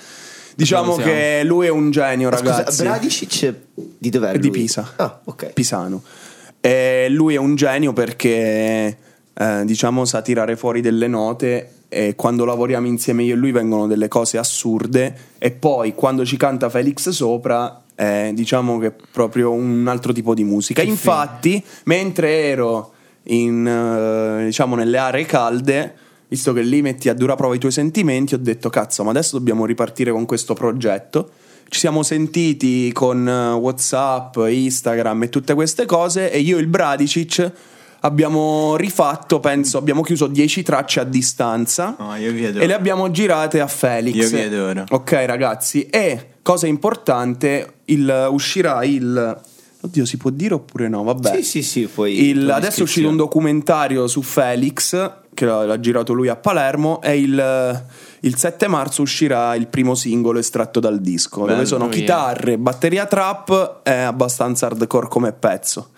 diciamo 0.56 0.96
che 0.96 1.42
lui 1.44 1.68
è 1.68 1.70
un 1.70 1.92
genio, 1.92 2.32
Scusa, 2.32 2.58
ragazzi. 2.58 2.84
Bradicic 2.84 3.54
di 3.98 4.10
dov'è? 4.10 4.38
Di 4.38 4.50
lui? 4.50 4.60
Pisa. 4.60 4.94
Ah, 4.96 5.20
ok. 5.24 5.54
Pisano. 5.54 6.04
E 6.60 7.08
lui 7.10 7.36
è 7.36 7.38
un 7.38 7.56
genio 7.56 7.94
perché, 7.94 8.98
eh, 9.34 9.62
diciamo, 9.63 10.06
sa 10.06 10.22
tirare 10.22 10.56
fuori 10.56 10.82
delle 10.82 11.08
note 11.08 11.76
e 11.89 12.15
quando 12.15 12.44
lavoriamo 12.46 12.88
insieme 12.88 13.24
io 13.24 13.34
e 13.34 13.38
lui 13.38 13.51
vengono 13.51 13.88
delle 13.88 14.08
cose 14.08 14.38
assurde 14.38 15.15
e 15.38 15.51
poi 15.51 15.96
quando 15.96 16.25
ci 16.25 16.36
canta 16.36 16.70
Felix 16.70 17.10
sopra, 17.10 17.84
eh, 17.96 18.32
diciamo 18.34 18.77
che 18.77 18.88
è 18.88 18.94
proprio 19.12 19.51
un 19.51 19.88
altro 19.88 20.12
tipo 20.13 20.34
di 20.34 20.44
musica. 20.44 20.82
Infatti, 20.82 21.63
mentre 21.86 22.44
ero 22.44 22.91
in, 23.24 23.65
eh, 23.65 24.46
diciamo, 24.46 24.75
nelle 24.75 24.98
aree 24.98 25.25
calde, 25.25 25.94
visto 26.27 26.53
che 26.53 26.62
lì 26.62 26.82
metti 26.82 27.10
a 27.10 27.13
dura 27.13 27.36
prova 27.36 27.56
i 27.56 27.60
tuoi 27.60 27.72
sentimenti, 27.72 28.34
ho 28.34 28.39
detto 28.39 28.70
cazzo, 28.70 29.03
ma 29.03 29.12
adesso 29.12 29.38
dobbiamo 29.38 29.65
ripartire 29.65 30.12
con 30.12 30.25
questo 30.25 30.53
progetto. 30.53 31.32
Ci 31.70 31.79
siamo 31.79 32.03
sentiti 32.03 32.91
con 32.94 33.27
eh, 33.27 33.51
WhatsApp, 33.53 34.38
Instagram 34.38 35.24
e 35.24 35.29
tutte 35.29 35.53
queste 35.53 35.85
cose 35.85 36.31
e 36.31 36.40
io 36.40 36.57
e 36.57 36.61
il 36.61 36.68
Bradicic 36.68 37.51
abbiamo 38.01 38.75
rifatto, 38.75 39.40
penso, 39.40 39.77
abbiamo 39.77 40.01
chiuso 40.01 40.27
10 40.27 40.64
tracce 40.64 41.00
a 41.00 41.03
distanza 41.03 41.96
adoro. 41.98 42.64
e 42.64 42.68
le 42.68 42.74
abbiamo 42.74 43.10
girate 43.12 43.60
a 43.60 43.68
Felix. 43.68 44.16
Io 44.16 44.29
vi 44.29 44.42
adoro. 44.44 44.83
Ok, 44.90 45.12
ragazzi, 45.25 45.86
e 45.88 46.36
cosa 46.42 46.68
importante, 46.68 47.74
il, 47.86 48.27
uscirà 48.31 48.83
il 48.83 49.42
Oddio, 49.79 50.05
si 50.05 50.18
può 50.18 50.31
dire 50.31 50.55
oppure 50.55 50.88
no? 50.88 51.03
Vabbè. 51.03 51.36
Sì, 51.36 51.44
sì, 51.44 51.62
sì, 51.62 51.86
poi 51.86 52.29
Il- 52.29 52.50
adesso 52.50 52.79
è 52.79 52.83
uscito 52.83 53.07
un 53.07 53.16
documentario 53.16 54.07
su 54.07 54.24
Felix 54.24 55.12
che 55.33 55.46
l'ha, 55.46 55.66
l'ha 55.66 55.79
girato 55.79 56.14
lui 56.14 56.29
a 56.29 56.36
Palermo 56.36 57.00
e 57.01 57.20
il, 57.20 57.86
il 58.22 58.36
7 58.36 58.68
marzo 58.68 59.03
uscirà 59.03 59.53
il 59.53 59.68
primo 59.68 59.94
singolo 59.94 60.40
estratto 60.40 60.79
dal 60.79 61.00
disco 61.00 61.42
Bello, 61.42 61.53
dove 61.53 61.66
sono 61.68 61.88
via. 61.88 62.00
chitarre, 62.00 62.57
batteria 62.57 63.05
trap 63.05 63.83
è 63.83 63.94
abbastanza 64.00 64.66
hardcore 64.66 65.07
come 65.07 65.31
pezzo 65.31 65.92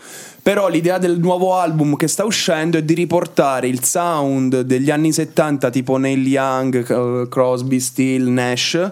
però 0.50 0.68
l'idea 0.68 0.98
del 0.98 1.20
nuovo 1.20 1.58
album 1.58 1.96
che 1.96 2.08
sta 2.08 2.26
uscendo 2.26 2.80
è 2.80 2.82
di 2.82 2.96
riportare 2.96 3.68
il 3.68 3.84
sound 3.84 4.62
degli 4.62 4.90
anni 4.90 5.14
70 5.14 5.70
tipo 5.70 5.98
Neil 5.98 6.26
Young, 6.26 7.30
Crosby, 7.30 7.80
Steele, 7.80 8.32
Nash 8.32 8.92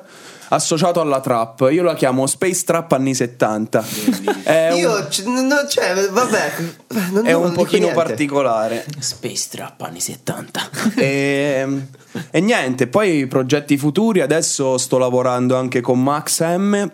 associato 0.50 1.02
alla 1.02 1.20
trap 1.20 1.67
io 1.72 1.82
la 1.82 1.96
chiamo 1.96 2.28
Space 2.28 2.63
Trap 2.63 2.91
anni 2.91 3.15
70 3.15 3.86
è 4.43 4.70
un, 4.72 4.78
Io, 4.78 5.08
c- 5.08 5.26
non 5.26 5.50
cioè, 5.67 6.08
vabbè, 6.10 6.54
non, 7.12 7.26
è 7.26 7.32
non 7.32 7.46
un 7.46 7.52
pochino 7.54 7.91
particolare 7.91 8.86
Space 9.00 9.48
Trap 9.50 9.82
anni 9.82 10.00
70. 10.00 10.70
e, 10.96 11.82
e 12.32 12.39
niente, 12.39 12.88
poi 12.88 13.28
progetti 13.28 13.78
futuri. 13.78 14.22
Adesso 14.22 14.78
sto 14.78 14.98
lavorando 14.98 15.58
anche 15.58 15.82
con 15.82 16.02
Max 16.02 16.41
M 16.41 16.89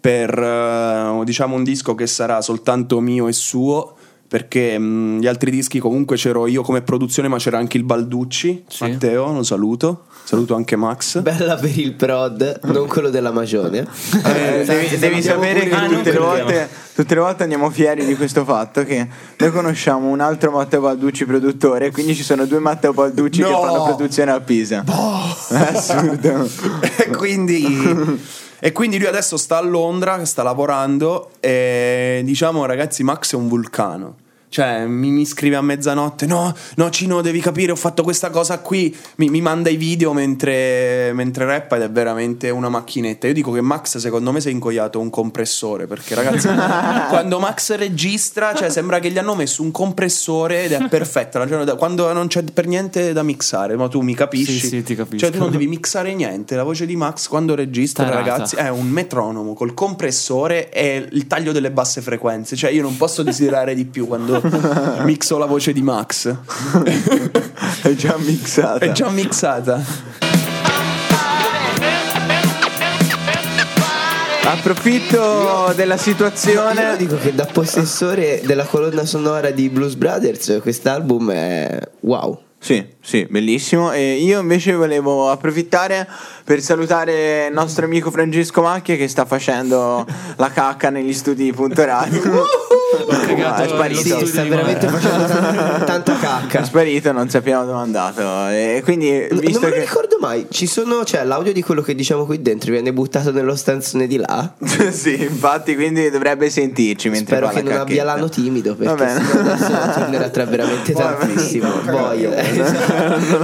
per 0.00 0.38
eh, 0.38 1.20
diciamo 1.24 1.54
un 1.54 1.64
disco 1.64 1.94
che 1.94 2.06
sarà 2.06 2.42
soltanto 2.42 3.00
mio 3.00 3.26
e 3.26 3.32
suo. 3.32 3.96
Perché 4.28 4.78
mh, 4.78 5.20
gli 5.20 5.26
altri 5.26 5.50
dischi 5.50 5.78
comunque 5.78 6.16
c'ero 6.16 6.46
io 6.46 6.62
come 6.62 6.82
produzione, 6.82 7.28
ma 7.28 7.38
c'era 7.38 7.58
anche 7.58 7.78
il 7.78 7.84
Balducci. 7.84 8.64
Sì. 8.68 8.84
Matteo, 8.84 9.32
lo 9.32 9.42
saluto. 9.42 10.04
Saluto 10.28 10.54
anche 10.54 10.76
Max. 10.76 11.22
Bella 11.22 11.54
per 11.54 11.78
il 11.78 11.94
prod, 11.94 12.60
non 12.64 12.86
quello 12.86 13.08
della 13.08 13.30
Magione. 13.30 13.86
Eh, 14.26 14.62
devi, 14.62 14.98
devi 14.98 15.22
sapere 15.22 15.66
che 15.66 15.74
tutte 15.88 16.12
le, 16.12 16.18
volte, 16.18 16.68
tutte 16.94 17.14
le 17.14 17.20
volte 17.20 17.44
andiamo 17.44 17.70
fieri 17.70 18.04
di 18.04 18.14
questo 18.14 18.44
fatto 18.44 18.84
che 18.84 19.08
noi 19.38 19.50
conosciamo 19.50 20.06
un 20.08 20.20
altro 20.20 20.50
Matteo 20.50 20.82
Balducci 20.82 21.24
produttore 21.24 21.90
quindi 21.90 22.14
ci 22.14 22.22
sono 22.22 22.44
due 22.44 22.58
Matteo 22.58 22.92
Balducci 22.92 23.40
che 23.40 23.48
No! 23.48 23.62
fanno 23.62 23.84
produzione 23.84 24.30
a 24.32 24.40
Pisa 24.40 24.84
è 24.84 25.54
assurdo 25.54 26.46
e, 26.98 27.08
quindi, 27.16 28.20
e 28.58 28.72
quindi 28.72 28.98
lui 28.98 29.06
adesso 29.06 29.38
sta 29.38 29.56
a 29.56 29.62
Londra, 29.62 30.22
sta 30.26 30.42
lavorando 30.42 31.30
e 31.40 32.20
diciamo 32.22 32.66
ragazzi 32.66 33.02
Max 33.02 33.32
è 33.32 33.36
un 33.36 33.48
vulcano. 33.48 34.16
Cioè, 34.50 34.86
mi, 34.86 35.10
mi 35.10 35.26
scrive 35.26 35.56
a 35.56 35.62
mezzanotte: 35.62 36.26
No, 36.26 36.54
no, 36.76 36.90
Cino, 36.90 37.20
devi 37.20 37.40
capire, 37.40 37.72
ho 37.72 37.76
fatto 37.76 38.02
questa 38.02 38.30
cosa 38.30 38.58
qui. 38.60 38.94
Mi, 39.16 39.28
mi 39.28 39.40
manda 39.40 39.68
i 39.68 39.76
video 39.76 40.12
mentre, 40.12 41.12
mentre 41.12 41.44
rappa 41.44 41.76
ed 41.76 41.82
è 41.82 41.90
veramente 41.90 42.50
una 42.50 42.68
macchinetta. 42.68 43.26
Io 43.26 43.34
dico 43.34 43.52
che 43.52 43.60
Max, 43.60 43.98
secondo 43.98 44.32
me, 44.32 44.40
si 44.40 44.48
è 44.48 44.50
incoiato 44.50 45.00
un 45.00 45.10
compressore. 45.10 45.86
Perché, 45.86 46.14
ragazzi, 46.14 46.48
quando 47.08 47.38
Max 47.38 47.74
registra, 47.76 48.54
cioè, 48.54 48.70
sembra 48.70 48.98
che 48.98 49.10
gli 49.10 49.18
hanno 49.18 49.34
messo 49.34 49.62
un 49.62 49.70
compressore 49.70 50.64
ed 50.64 50.72
è 50.72 50.88
perfetta. 50.88 51.46
Cioè, 51.46 51.76
Quando 51.76 52.12
non 52.12 52.28
c'è 52.28 52.42
per 52.42 52.66
niente 52.66 53.12
da 53.12 53.22
mixare, 53.22 53.76
ma 53.76 53.88
tu 53.88 54.00
mi 54.00 54.14
capisci? 54.14 54.58
Sì, 54.58 54.68
sì, 54.68 54.82
ti 54.82 54.94
capisco. 54.94 55.26
Cioè, 55.26 55.30
tu 55.30 55.38
non 55.38 55.50
devi 55.50 55.66
mixare 55.66 56.14
niente. 56.14 56.56
La 56.56 56.62
voce 56.62 56.86
di 56.86 56.96
Max 56.96 57.28
quando 57.28 57.54
registra, 57.54 58.04
Tarata. 58.04 58.30
ragazzi, 58.30 58.56
è 58.56 58.68
un 58.68 58.88
metronomo 58.88 59.52
col 59.52 59.74
compressore 59.74 60.70
e 60.70 61.06
il 61.10 61.26
taglio 61.26 61.52
delle 61.52 61.70
basse 61.70 62.00
frequenze. 62.00 62.56
Cioè, 62.56 62.70
io 62.70 62.82
non 62.82 62.96
posso 62.96 63.22
desiderare 63.22 63.74
di 63.74 63.84
più 63.84 64.06
quando 64.06 64.37
mixo 65.04 65.38
la 65.38 65.46
voce 65.46 65.72
di 65.72 65.82
Max. 65.82 66.34
è 67.82 67.94
già 67.94 68.16
mixata 68.18 68.78
È 68.78 68.92
già 68.92 69.08
mixata. 69.08 69.82
approfitto 74.50 75.72
della 75.76 75.94
Io 75.94 76.00
situazione 76.00 76.96
dico 76.96 77.16
che 77.18 77.34
da 77.34 77.44
possessore 77.44 78.40
della 78.44 78.64
colonna 78.64 79.04
sonora 79.04 79.50
di 79.50 79.68
Blues 79.68 79.94
Brothers, 79.94 80.58
quest'album 80.62 81.30
è 81.30 81.80
wow. 82.00 82.40
Sì, 82.60 82.84
sì, 83.00 83.26
bellissimo. 83.30 83.92
E 83.92 84.14
io 84.14 84.40
invece 84.40 84.74
volevo 84.74 85.30
approfittare 85.30 86.08
per 86.44 86.60
salutare 86.60 87.46
il 87.46 87.52
nostro 87.52 87.84
amico 87.84 88.10
Francesco 88.10 88.62
Macchia 88.62 88.96
che 88.96 89.06
sta 89.06 89.24
facendo 89.24 90.04
la 90.36 90.50
cacca 90.50 90.90
negli 90.90 91.12
studi 91.12 91.44
di 91.44 91.52
Punto 91.52 91.84
Radio. 91.84 92.44
cagato 93.26 93.62
è 93.62 93.68
sparito. 93.68 94.18
Sì, 94.18 94.26
sta 94.26 94.44
veramente 94.44 94.86
facendo 94.88 95.24
tanta, 95.26 95.84
tanta 95.84 96.16
È 96.16 96.20
cacca. 96.20 96.64
sparito, 96.64 97.12
non 97.12 97.28
sappiamo 97.28 97.64
dove 97.64 97.78
è 97.78 97.82
andato. 97.82 98.20
E 98.48 98.80
quindi, 98.84 99.26
Non 99.30 99.38
visto 99.40 99.60
me 99.60 99.68
lo 99.68 99.74
che. 99.74 99.80
ricordo 99.80 100.16
mai 100.20 100.46
ci 100.50 100.66
sono, 100.66 101.04
cioè 101.04 101.24
l'audio 101.24 101.52
di 101.52 101.62
quello 101.62 101.82
che 101.82 101.94
diciamo 101.94 102.24
qui 102.24 102.40
dentro 102.42 102.70
viene 102.72 102.92
buttato 102.92 103.30
nello 103.32 103.54
stanzone 103.56 104.06
di 104.06 104.16
là? 104.16 104.52
sì, 104.90 105.20
infatti, 105.22 105.74
quindi 105.74 106.10
dovrebbe 106.10 106.50
sentirci 106.50 107.08
mentre 107.08 107.36
Spero 107.36 107.50
che 107.52 107.62
la 107.62 107.70
non 107.70 107.80
abbia 107.80 108.04
l'ano 108.04 108.28
timido 108.28 108.74
perché 108.74 108.94
Va 108.94 109.04
bene. 109.04 109.24
sennò 109.24 109.40
adesso 109.52 109.98
tornerà 109.98 110.28
tra 110.28 110.44
veramente 110.46 110.92
tantissimo. 110.92 111.68
Boia, 111.84 112.30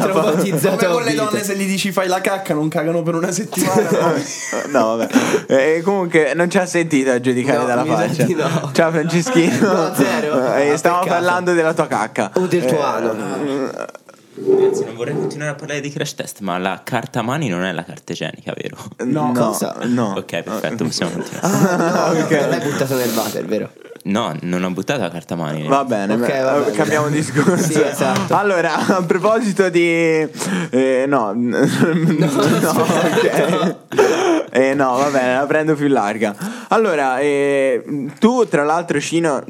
traumatizzato. 0.00 0.76
Come 0.76 0.92
con 0.92 1.02
le 1.04 1.14
donne 1.14 1.42
se 1.44 1.56
gli 1.56 1.66
dici 1.66 1.92
fai 1.92 2.08
la 2.08 2.20
cacca 2.20 2.54
non 2.54 2.68
cagano 2.68 3.02
per 3.02 3.14
una 3.14 3.30
settimana. 3.30 3.88
no? 4.70 4.96
Vabbè. 4.96 5.08
Eh, 5.46 5.82
comunque 5.84 6.32
non 6.34 6.50
ci 6.50 6.58
ha 6.58 6.66
sentito 6.66 7.10
a 7.10 7.20
giudicare 7.20 7.58
No, 7.58 7.64
dalla 7.66 7.84
faccia. 7.84 8.26
no. 8.28 8.70
Ciao 8.72 8.90
Franceschino. 9.40 9.72
No, 9.72 9.94
zero. 9.94 10.54
Eh, 10.56 10.70
Ah, 10.70 10.78
peccato. 10.78 11.06
parlando 11.06 11.52
della 11.52 11.74
tua 11.74 11.86
cacca. 11.86 12.30
O 12.34 12.46
del 12.46 12.64
tuo 12.64 12.78
Eh, 12.78 12.82
ano. 12.82 13.14
Non 14.94 15.02
vorrei 15.02 15.20
continuare 15.20 15.50
a 15.50 15.54
parlare 15.56 15.80
di 15.80 15.90
crash 15.90 16.14
test, 16.14 16.38
ma 16.40 16.56
la 16.56 16.80
carta 16.84 17.20
mani 17.20 17.48
non 17.48 17.64
è 17.64 17.72
la 17.72 17.82
carta 17.82 18.12
igienica, 18.12 18.54
vero? 18.56 18.76
No, 19.04 19.32
cosa? 19.34 19.74
no. 19.86 20.14
Ok, 20.16 20.42
perfetto, 20.42 20.84
possiamo 20.84 21.10
continuare. 21.10 21.46
Ah, 21.48 22.12
no, 22.12 22.28
non 22.28 22.48
l'hai 22.48 22.60
buttato 22.60 22.94
nel 22.94 23.10
water, 23.12 23.44
vero? 23.44 23.70
No, 24.04 24.36
non 24.42 24.62
ho 24.62 24.70
buttato 24.70 25.00
la 25.00 25.10
carta 25.10 25.34
mani. 25.34 25.66
Va 25.66 25.82
bene, 25.84 26.14
Ok, 26.14 26.20
beh, 26.26 26.40
va 26.42 26.58
bene. 26.60 26.70
cambiamo 26.76 27.08
discorso. 27.08 27.72
Sì, 27.72 27.80
esatto. 27.82 28.36
Allora, 28.36 28.86
a 28.86 29.02
proposito 29.02 29.68
di. 29.68 29.82
eh, 30.70 31.04
no, 31.08 31.32
no, 31.34 32.26
ok. 32.76 33.76
Eh, 34.52 34.74
no, 34.74 34.96
va 34.96 35.08
bene, 35.10 35.34
la 35.34 35.46
prendo 35.46 35.74
più 35.74 35.88
larga. 35.88 36.36
Allora, 36.68 37.18
eh, 37.18 37.82
tu, 38.20 38.46
tra 38.46 38.62
l'altro, 38.62 39.00
Cino, 39.00 39.42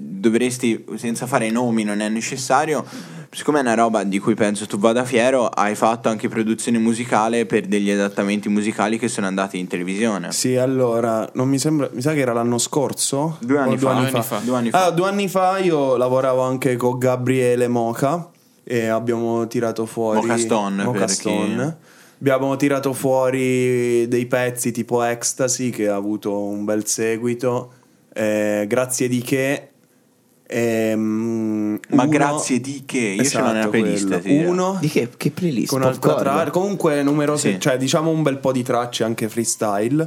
dovresti, 0.00 0.84
senza 0.96 1.26
fare 1.26 1.50
nomi, 1.50 1.84
non 1.84 2.00
è 2.00 2.08
necessario. 2.08 2.84
Siccome 3.32 3.58
è 3.58 3.62
una 3.62 3.74
roba 3.74 4.02
di 4.02 4.18
cui 4.18 4.34
penso 4.34 4.66
tu 4.66 4.76
vada 4.76 5.04
fiero, 5.04 5.46
hai 5.46 5.76
fatto 5.76 6.08
anche 6.08 6.28
produzione 6.28 6.78
musicale 6.78 7.46
per 7.46 7.66
degli 7.66 7.88
adattamenti 7.88 8.48
musicali 8.48 8.98
che 8.98 9.06
sono 9.06 9.28
andati 9.28 9.56
in 9.56 9.68
televisione. 9.68 10.32
Sì, 10.32 10.56
allora, 10.56 11.28
non 11.34 11.48
mi 11.48 11.60
sembra, 11.60 11.88
mi 11.92 12.02
sa 12.02 12.12
che 12.12 12.18
era 12.18 12.32
l'anno 12.32 12.58
scorso? 12.58 13.36
Due 13.40 13.58
anni 13.58 13.78
fa. 13.78 13.92
Due 13.92 14.00
anni 14.00 14.10
fa. 14.10 14.22
fa. 14.22 14.38
Due 14.38 14.56
anni 14.56 14.70
fa. 14.70 14.78
Allora, 14.78 14.94
due 14.96 15.08
anni 15.08 15.28
fa 15.28 15.58
io 15.58 15.96
lavoravo 15.96 16.42
anche 16.42 16.74
con 16.74 16.98
Gabriele 16.98 17.68
Moca 17.68 18.30
e 18.64 18.88
abbiamo 18.88 19.46
tirato 19.46 19.86
fuori 19.86 20.26
Mocha 20.26 20.36
Stone, 20.36 20.82
Mocha 20.82 20.98
per 20.98 21.10
Stone. 21.10 21.76
Abbiamo 22.18 22.56
tirato 22.56 22.92
fuori 22.92 24.08
dei 24.08 24.26
pezzi 24.26 24.72
tipo 24.72 25.02
Ecstasy 25.04 25.70
che 25.70 25.88
ha 25.88 25.94
avuto 25.94 26.36
un 26.36 26.64
bel 26.64 26.84
seguito. 26.84 27.72
eh, 28.12 28.64
grazie 28.66 29.06
di 29.06 29.20
che. 29.22 29.69
Ehm, 30.50 31.78
Ma 31.90 32.02
uno- 32.02 32.10
grazie 32.10 32.60
di 32.60 32.82
che? 32.84 32.98
Io 32.98 33.24
ce 33.24 33.38
l'ho 33.38 33.44
nella 33.46 33.58
Esatto, 33.60 33.70
playlist. 33.70 34.20
Uno 34.48 34.76
Di 34.80 34.88
che, 34.88 35.08
che 35.16 35.30
playlist? 35.30 35.68
con 35.70 35.82
altra 35.82 36.14
tra- 36.16 36.50
comunque 36.50 37.02
numerose, 37.02 37.52
Sì. 37.52 37.60
cioè 37.60 37.76
diciamo 37.78 38.10
un 38.10 38.22
bel 38.22 38.36
po' 38.38 38.52
di 38.52 38.62
tracce 38.62 39.04
anche 39.04 39.28
freestyle. 39.28 40.06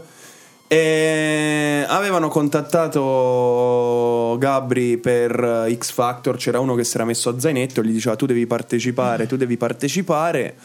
E 0.68 1.86
avevano 1.88 2.30
contattato 2.30 4.36
Gabri 4.40 4.98
per 4.98 5.66
eh, 5.68 5.76
X 5.78 5.92
Factor, 5.92 6.36
c'era 6.38 6.60
uno 6.60 6.74
che 6.76 6.84
si 6.84 6.96
era 6.96 7.06
messo 7.06 7.30
a 7.30 7.40
zainetto, 7.40 7.84
gli 7.84 7.92
diceva 7.92 8.16
tu 8.16 8.26
devi 8.26 8.48
partecipare, 8.48 9.28
tu 9.28 9.36
devi 9.38 9.56
partecipare. 9.58 10.56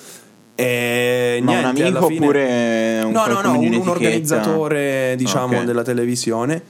E 0.54 1.38
Ma 1.42 1.60
niente, 1.60 1.82
un 1.82 1.86
amico 1.86 2.06
fine- 2.06 2.18
oppure 2.20 3.00
un 3.04 3.12
No, 3.12 3.26
no, 3.26 3.40
no, 3.42 3.58
un, 3.58 3.74
un 3.74 3.88
organizzatore, 3.88 5.14
diciamo, 5.16 5.58
Ok. 5.58 5.64
della 5.64 5.82
televisione. 5.82 6.62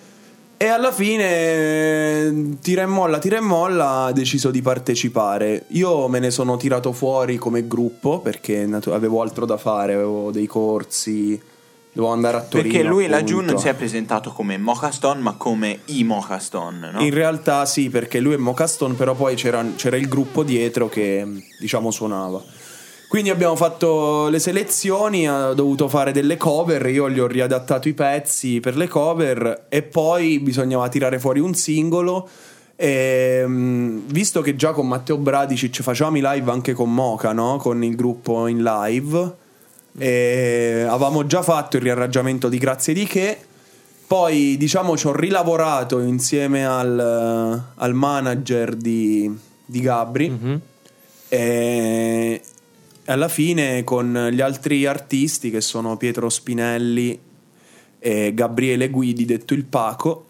E 0.61 0.66
alla 0.66 0.90
fine, 0.90 2.59
tira 2.61 2.83
e 2.83 2.87
molla, 2.87 3.21
tira 3.21 3.37
e 3.37 3.40
molla, 3.40 4.07
ha 4.07 4.12
deciso 4.12 4.51
di 4.51 4.61
partecipare. 4.61 5.66
Io 5.68 6.09
me 6.09 6.18
ne 6.18 6.33
sono 6.33 6.57
tirato 6.57 6.92
fuori 6.92 7.37
come 7.37 7.68
gruppo 7.68 8.18
perché 8.18 8.66
natu- 8.66 8.92
avevo 8.92 9.23
altro 9.23 9.47
da 9.47 9.57
fare, 9.57 9.94
avevo 9.94 10.33
dei 10.33 10.47
corsi, 10.47 11.40
dovevo 11.92 12.12
andare 12.12 12.38
a 12.38 12.42
Torino. 12.42 12.73
Perché 12.73 12.88
lui 12.88 13.07
laggiù 13.07 13.40
non 13.40 13.57
si 13.57 13.68
è 13.68 13.75
presentato 13.75 14.33
come 14.33 14.59
Mocaston, 14.59 15.21
ma 15.21 15.35
come 15.37 15.79
i 15.87 16.03
Mocaston, 16.03 16.90
no? 16.92 17.03
In 17.03 17.14
realtà 17.14 17.64
sì, 17.64 17.88
perché 17.88 18.18
lui 18.18 18.35
è 18.35 18.38
Mocaston, 18.38 18.97
però 18.97 19.14
poi 19.14 19.37
c'era, 19.37 19.64
c'era 19.77 19.97
il 19.97 20.09
gruppo 20.09 20.42
dietro 20.42 20.88
che 20.88 21.25
diciamo 21.61 21.92
suonava. 21.92 22.42
Quindi 23.09 23.31
abbiamo 23.31 23.57
fatto 23.57 24.29
le 24.29 24.38
selezioni, 24.38 25.27
ha 25.27 25.55
dovuto 25.55 25.88
fare 25.88 26.12
delle 26.12 26.37
cover, 26.37 26.85
io 26.90 27.09
gli 27.09 27.18
ho 27.18 27.27
riadattato 27.27 27.88
i 27.88 27.94
pezzi 27.94 28.61
per 28.61 28.77
le 28.77 28.87
cover 28.87 29.64
e 29.71 29.83
poi 29.83 30.38
bisognava 30.40 30.90
tirare 30.90 31.18
fuori 31.18 31.40
un 31.40 31.55
singolo. 31.55 32.29
E, 32.77 33.47
mh, 33.47 34.09
visto 34.09 34.42
che 34.42 34.57
già 34.57 34.73
con 34.73 34.87
Matteo 34.87 35.16
Bradicic 35.16 35.81
facevamo 35.81 36.18
i 36.18 36.23
live 36.23 36.51
anche 36.51 36.75
con 36.75 36.92
Moca, 36.92 37.33
no? 37.33 37.57
con 37.57 37.83
il 37.83 37.97
gruppo 37.97 38.47
in 38.47 38.62
live, 38.62 39.35
e 39.97 40.85
avevamo 40.87 41.25
già 41.25 41.40
fatto 41.40 41.79
il 41.79 41.83
riarrangiamento 41.83 42.51
di 42.51 42.59
Grazie 42.59 42.92
di 42.92 43.07
che. 43.07 43.38
Poi, 44.07 44.59
diciamo, 44.59 44.99
ci 44.99 45.07
ho 45.07 45.16
rilavorato 45.16 45.99
insieme 46.01 46.66
al, 46.66 47.62
al 47.75 47.94
manager 47.94 48.75
di, 48.75 49.35
di 49.64 49.81
Gabri. 49.81 50.29
Mhm. 50.29 50.61
E 51.31 52.42
alla 53.09 53.29
fine, 53.29 53.85
con 53.85 54.29
gli 54.31 54.40
altri 54.40 54.87
artisti 54.87 55.51
che 55.51 55.61
sono 55.61 55.97
Pietro 55.97 56.29
Spinelli 56.29 57.18
e 57.99 58.33
Gabriele 58.35 58.90
Guidi, 58.90 59.25
detto 59.25 59.55
il 59.55 59.64
Paco, 59.64 60.27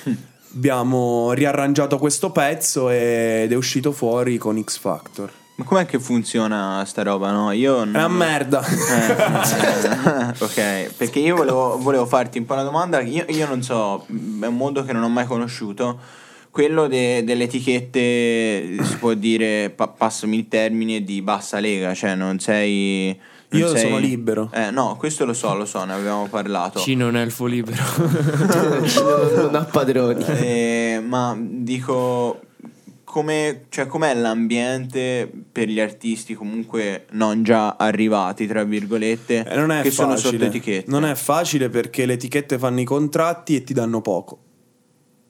abbiamo 0.54 1.32
riarrangiato 1.32 1.98
questo 1.98 2.30
pezzo 2.30 2.90
ed 2.90 3.52
è 3.52 3.54
uscito 3.54 3.92
fuori 3.92 4.38
con 4.38 4.62
X 4.62 4.78
Factor. 4.78 5.30
Ma 5.56 5.64
com'è 5.64 5.86
che 5.86 6.00
funziona 6.00 6.82
sta 6.84 7.04
roba, 7.04 7.30
no? 7.30 7.52
Io 7.52 7.82
È 7.82 7.86
una 7.86 8.08
merda. 8.08 8.64
Eh, 8.66 10.32
ok, 10.42 10.94
perché 10.96 11.20
io 11.20 11.36
volevo, 11.36 11.78
volevo 11.78 12.06
farti 12.06 12.38
un 12.38 12.44
po' 12.44 12.54
una 12.54 12.64
domanda. 12.64 13.00
Io, 13.00 13.24
io 13.28 13.46
non 13.46 13.62
so, 13.62 14.04
è 14.08 14.46
un 14.46 14.56
mondo 14.56 14.82
che 14.82 14.92
non 14.92 15.04
ho 15.04 15.08
mai 15.08 15.26
conosciuto. 15.26 16.22
Quello 16.54 16.86
de- 16.86 17.24
delle 17.24 17.44
etichette, 17.44 18.76
si 18.80 18.96
può 19.00 19.14
dire, 19.14 19.70
pa- 19.74 19.88
passami 19.88 20.36
il 20.38 20.46
termine, 20.46 21.02
di 21.02 21.20
bassa 21.20 21.58
lega, 21.58 21.92
cioè 21.94 22.14
non 22.14 22.38
sei. 22.38 23.18
non 23.48 23.60
Io 23.60 23.68
sei- 23.70 23.80
sono 23.80 23.98
libero. 23.98 24.48
Eh, 24.54 24.70
no, 24.70 24.94
questo 24.96 25.24
lo 25.24 25.32
so, 25.32 25.52
lo 25.56 25.64
so, 25.64 25.82
ne 25.84 25.94
avevamo 25.94 26.28
parlato. 26.28 26.78
Cino 26.78 27.08
un 27.08 27.16
elfo 27.16 27.46
libero. 27.46 27.82
non, 27.98 28.86
non 29.34 29.54
ha 29.56 29.64
padroni. 29.64 30.24
Eh, 30.26 31.02
ma 31.04 31.36
dico 31.36 32.40
come, 33.02 33.64
cioè, 33.68 33.88
com'è 33.88 34.14
l'ambiente 34.14 35.28
per 35.50 35.66
gli 35.68 35.80
artisti 35.80 36.34
comunque 36.34 37.06
non 37.14 37.42
già 37.42 37.70
arrivati, 37.76 38.46
tra 38.46 38.62
virgolette, 38.62 39.44
Eh, 39.44 39.56
non 39.56 39.72
è 39.72 39.82
che 39.82 39.90
sono 39.90 40.10
facile. 40.10 40.30
sotto 40.30 40.44
etichette? 40.44 40.88
Non 40.88 41.04
è 41.04 41.16
facile 41.16 41.68
perché 41.68 42.06
le 42.06 42.12
etichette 42.12 42.58
fanno 42.60 42.78
i 42.78 42.84
contratti 42.84 43.56
e 43.56 43.64
ti 43.64 43.72
danno 43.72 44.00
poco. 44.00 44.38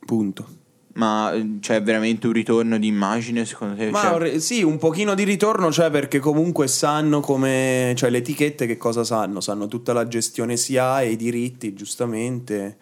Punto. 0.04 0.53
Ma 0.96 1.32
eh, 1.32 1.58
c'è 1.60 1.82
veramente 1.82 2.28
un 2.28 2.32
ritorno 2.32 2.78
di 2.78 2.86
immagine 2.86 3.44
secondo 3.44 3.74
te? 3.76 3.90
Ma 3.90 4.00
Cioè, 4.00 4.38
sì, 4.38 4.62
un 4.62 4.78
pochino 4.78 5.14
di 5.14 5.24
ritorno 5.24 5.68
c'è 5.68 5.90
perché 5.90 6.20
comunque 6.20 6.68
sanno 6.68 7.18
come, 7.20 7.94
cioè 7.96 8.10
le 8.10 8.18
etichette 8.18 8.66
che 8.66 8.76
cosa 8.76 9.02
sanno? 9.02 9.40
Sanno 9.40 9.66
tutta 9.66 9.92
la 9.92 10.06
gestione 10.06 10.56
SIA 10.56 11.02
e 11.02 11.10
i 11.10 11.16
diritti, 11.16 11.74
giustamente, 11.74 12.76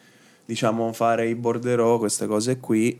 diciamo 0.44 0.92
fare 0.92 1.27
i 1.29 1.35
borderò, 1.35 1.98
queste 1.98 2.27
cose 2.27 2.59
qui. 2.61 2.90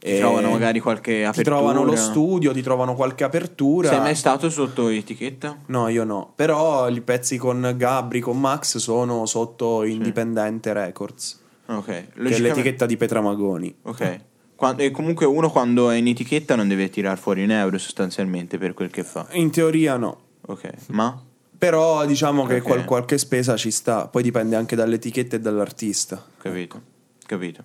ti 0.00 0.06
E 0.08 0.18
trovano 0.18 0.50
magari 0.50 0.80
qualche 0.80 1.18
ti 1.18 1.22
apertura? 1.24 1.56
trovano 1.58 1.84
lo 1.84 1.94
studio, 1.94 2.52
ti 2.52 2.62
trovano 2.62 2.94
qualche 2.96 3.22
apertura. 3.22 3.88
Sei 3.88 4.00
mai 4.00 4.16
stato 4.16 4.50
sotto 4.50 4.88
etichetta? 4.88 5.58
No, 5.66 5.86
io 5.86 6.02
no. 6.02 6.32
Però 6.34 6.88
i 6.88 7.00
pezzi 7.02 7.36
con 7.36 7.72
Gabri, 7.76 8.18
con 8.18 8.40
Max 8.40 8.78
sono 8.78 9.26
sotto 9.26 9.84
Indipendente 9.84 10.72
Records, 10.72 11.40
Ok, 11.66 11.84
che 11.84 11.92
è 11.92 12.02
logicamente- 12.14 12.40
l'etichetta 12.40 12.84
di 12.86 12.96
Petramagoni. 12.96 13.74
Ok. 13.82 14.20
Quan- 14.56 14.80
e 14.80 14.90
comunque 14.90 15.26
uno 15.26 15.50
quando 15.50 15.90
è 15.90 15.96
in 15.96 16.06
etichetta 16.08 16.56
non 16.56 16.66
deve 16.68 16.88
tirar 16.88 17.18
fuori 17.18 17.42
un 17.44 17.50
euro 17.50 17.76
sostanzialmente 17.78 18.56
per 18.58 18.72
quel 18.74 18.90
che 18.90 19.04
fa. 19.04 19.26
In 19.32 19.50
teoria 19.50 19.96
no. 19.96 20.18
Ok, 20.46 20.70
ma? 20.88 21.20
Però 21.58 22.04
diciamo 22.06 22.44
che 22.46 22.56
Ok. 22.56 22.62
qual- 22.62 22.84
qualche 22.84 23.18
spesa 23.18 23.56
ci 23.56 23.70
sta, 23.70 24.08
poi 24.08 24.22
dipende 24.22 24.56
anche 24.56 24.74
dall'etichetta 24.76 25.36
e 25.36 25.40
dall'artista. 25.40 26.22
Capito, 26.38 26.80
capito. 27.26 27.62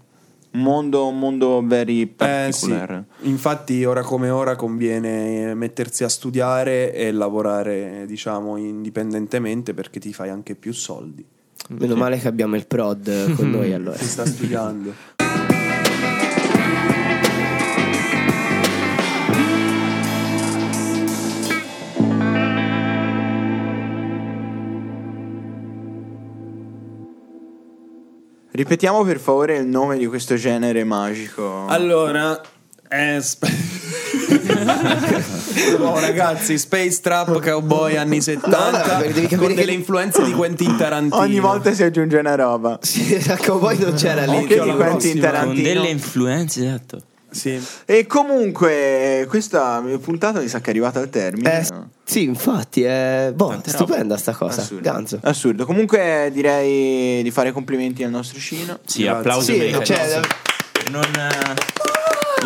Un 0.54 0.62
mondo, 0.64 1.08
un 1.08 1.18
mondo 1.18 1.62
very 1.66 2.14
Eh 2.18 2.50
sì, 2.52 2.78
infatti 3.22 3.86
ora 3.86 4.02
come 4.02 4.30
ora 4.30 4.58
conviene 4.58 5.54
mettersi 5.56 6.04
a 6.04 6.10
studiare 6.10 6.94
e 6.94 7.10
lavorare 7.14 8.04
diciamo 8.06 8.58
indipendentemente 8.58 9.74
perché 9.74 10.02
ti 10.02 10.12
fai 10.12 10.28
anche 10.30 10.56
più 10.56 10.74
soldi. 10.74 11.26
Meno 11.70 11.96
male 11.96 12.18
che 12.18 12.28
abbiamo 12.28 12.58
il 12.58 12.68
prod 12.68 13.34
con 13.36 13.50
noi 13.50 13.72
allora. 13.74 13.96
Si 13.96 14.06
sta 14.08 14.26
studiando. 14.26 14.94
Ripetiamo 28.62 29.04
per 29.04 29.20
favore 29.20 29.58
il 29.58 29.66
nome 29.66 29.98
di 29.98 30.06
questo 30.06 30.36
genere 30.36 30.84
magico. 30.84 31.66
Allora, 31.66 32.40
sp- 33.20 33.50
Oh, 35.80 36.00
ragazzi, 36.00 36.60
Space 36.60 37.00
Trap, 37.02 37.40
Cowboy 37.42 37.96
anni 37.96 38.22
70 38.22 38.70
No, 38.70 38.82
capire 38.84 39.28
con 39.36 39.48
che- 39.48 39.54
delle 39.56 39.72
influenze 39.72 40.24
di 40.24 40.32
Quentin 40.32 40.76
Tarantino. 40.78 41.22
Ogni 41.22 41.40
volta 41.40 41.74
si 41.74 41.82
aggiunge 41.82 42.18
una 42.18 42.36
roba. 42.36 42.78
Sì, 42.84 43.18
Cowboy 43.44 43.80
non 43.80 43.94
c'era 43.96 44.26
lì. 44.26 44.38
Occhio 44.38 44.64
di 44.64 44.72
Quentin 44.72 44.78
prossima. 44.78 45.14
Con 45.14 45.22
Tarantino. 45.32 45.68
delle 45.68 45.88
influenze, 45.90 46.64
esatto. 46.68 47.02
Sì. 47.32 47.60
E 47.86 48.06
comunque 48.06 49.26
questa 49.30 49.84
puntata 50.02 50.40
mi 50.40 50.48
sa 50.48 50.60
che 50.60 50.68
è 50.68 50.70
arrivata 50.70 51.00
al 51.00 51.10
termine. 51.10 51.62
Eh, 51.62 51.68
sì, 52.04 52.24
infatti, 52.24 52.84
è 52.84 53.32
boh, 53.34 53.50
Tante 53.50 53.70
stupenda 53.70 54.18
sta 54.18 54.34
cosa. 54.34 54.62
Assurdo. 54.62 54.84
Ganzo. 54.84 55.20
Assurdo. 55.24 55.66
Comunque 55.66 56.30
direi 56.34 57.24
di 57.24 57.32
fare 57.32 57.52
complimenti 57.52 58.04
al 58.04 58.12
nostro 58.12 58.40
Cino. 58.40 58.80
Sì, 58.86 59.04
Grazie. 59.04 59.18
applauso 59.18 59.54
Sì, 59.54 59.58
per 59.58 59.84
cioè, 59.84 60.20
non 60.92 61.04
eh, 61.04 61.81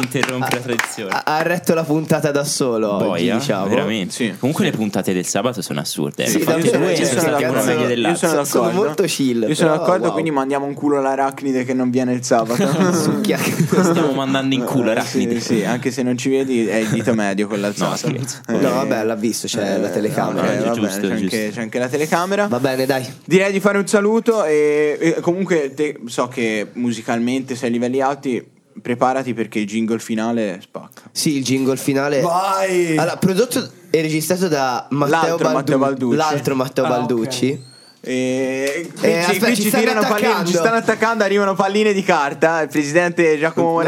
interrompere 0.02 0.56
la 0.58 0.62
tradizione. 0.62 1.12
Ha, 1.12 1.22
ha 1.26 1.42
retto 1.42 1.74
la 1.74 1.84
puntata 1.84 2.32
da 2.32 2.44
solo 2.44 2.92
oggi, 2.94 3.06
Boia, 3.06 3.38
diciamo. 3.38 3.68
veramente. 3.68 4.14
Sì. 4.14 4.34
Comunque 4.40 4.66
le 4.66 4.72
puntate 4.72 5.14
del 5.14 5.26
sabato 5.26 5.62
sono 5.62 5.80
assurde. 5.80 6.26
Sì, 6.28 6.38
ne 6.40 6.44
fate 6.44 6.62
davvero, 6.72 6.78
due 6.86 6.96
cioè, 6.96 7.06
sono 7.06 7.20
sono 7.20 7.32
state 7.32 7.44
una 7.46 7.54
cazzo- 7.54 7.66
media 7.68 7.82
Io 7.82 7.88
dell'altro. 7.88 8.28
sono 8.28 8.44
Sono 8.44 8.64
d'accordo. 8.66 8.86
molto 8.86 9.04
chill, 9.04 9.46
Io 9.48 9.56
sono 9.56 9.70
però, 9.72 9.82
d'accordo, 9.84 10.04
wow. 10.06 10.12
quindi 10.14 10.32
mandiamo 10.32 10.66
un 10.66 10.74
culo 10.74 10.98
all'arachnide 11.00 11.64
che 11.66 11.74
non 11.74 11.90
viene 11.90 12.14
il 12.14 12.24
sabato. 12.24 12.68
Succhia. 12.94 13.38
Stiamo 13.38 14.12
mandando 14.14 14.54
in 14.56 14.64
culo 14.64 14.90
Eh, 14.90 14.92
arachnide. 14.92 15.40
Sì, 15.40 15.56
sì, 15.58 15.64
anche 15.64 15.92
se 15.92 16.04
non 16.04 16.18
ci 16.18 16.30
vedi 16.30 16.68
è 16.68 16.76
il 16.78 16.90
dito 16.90 17.14
medio 17.14 17.48
con 17.48 17.60
l'alzato. 17.60 17.96
scherzo. 17.98 18.42
Eh, 18.48 18.54
No, 18.58 18.70
vabbè, 18.72 19.04
l'ha 19.04 19.16
visto, 19.16 19.48
c'è 19.48 19.78
la 19.78 19.90
telecamera. 19.90 20.48
ok, 20.48 20.64
va 20.66 20.72
giusto, 20.72 21.00
bene, 21.02 21.14
c'è, 21.16 21.20
giusto. 21.22 21.36
Anche, 21.36 21.50
c'è 21.54 21.62
anche 21.62 21.80
la 21.80 21.88
telecamera. 21.88 22.48
Va 22.48 22.60
bene, 22.60 22.86
dai. 22.86 23.06
Direi 23.26 23.52
di 23.52 23.60
fare 23.60 23.78
un 23.78 23.88
saluto 23.88 24.44
e, 24.46 24.98
e 25.00 25.20
comunque 25.22 25.74
te- 25.74 26.00
so 26.06 26.28
che 26.28 26.68
musicalmente 26.74 27.56
sei 27.56 27.70
a 27.70 27.72
livelli 27.72 28.02
alti, 28.02 28.44
preparati 28.86 29.34
perché 29.34 29.58
il 29.58 29.66
jingle 29.66 29.98
finale 29.98 30.60
spacca. 30.62 31.02
Sì, 31.12 31.38
il 31.38 31.44
jingle 31.44 31.76
finale. 31.76 32.22
Vai! 32.22 32.96
Allora, 32.96 33.18
prodotto 33.18 33.68
e 33.90 34.02
registrato 34.02 34.48
da 34.48 34.86
Matteo, 34.92 35.10
L'altro 35.22 35.38
Baldu- 35.38 35.54
Matteo 35.56 35.78
Balducci. 35.80 36.16
L'altro 36.16 36.56
Matteo 36.56 36.84
Ah, 36.84 36.90
Balducci. 36.90 37.74
E 38.08 38.92
qui, 38.96 39.08
Eh, 39.08 39.12
ci, 39.24 39.30
aspetta, 39.32 39.46
qui 39.48 39.56
ci 39.56 39.62
ci 39.64 39.68
stanno 39.70 39.84
tirano 39.86 40.02
palline, 40.02 40.28
attaccando. 40.28 40.50
ci 40.52 40.56
stanno 40.56 40.76
attaccando, 40.76 41.24
arrivano 41.24 41.56
palline 41.56 41.94
di 41.94 42.04
carta. 42.04 42.62
Il 42.62 42.68
presidente 42.68 43.40
Giacomo 43.40 43.80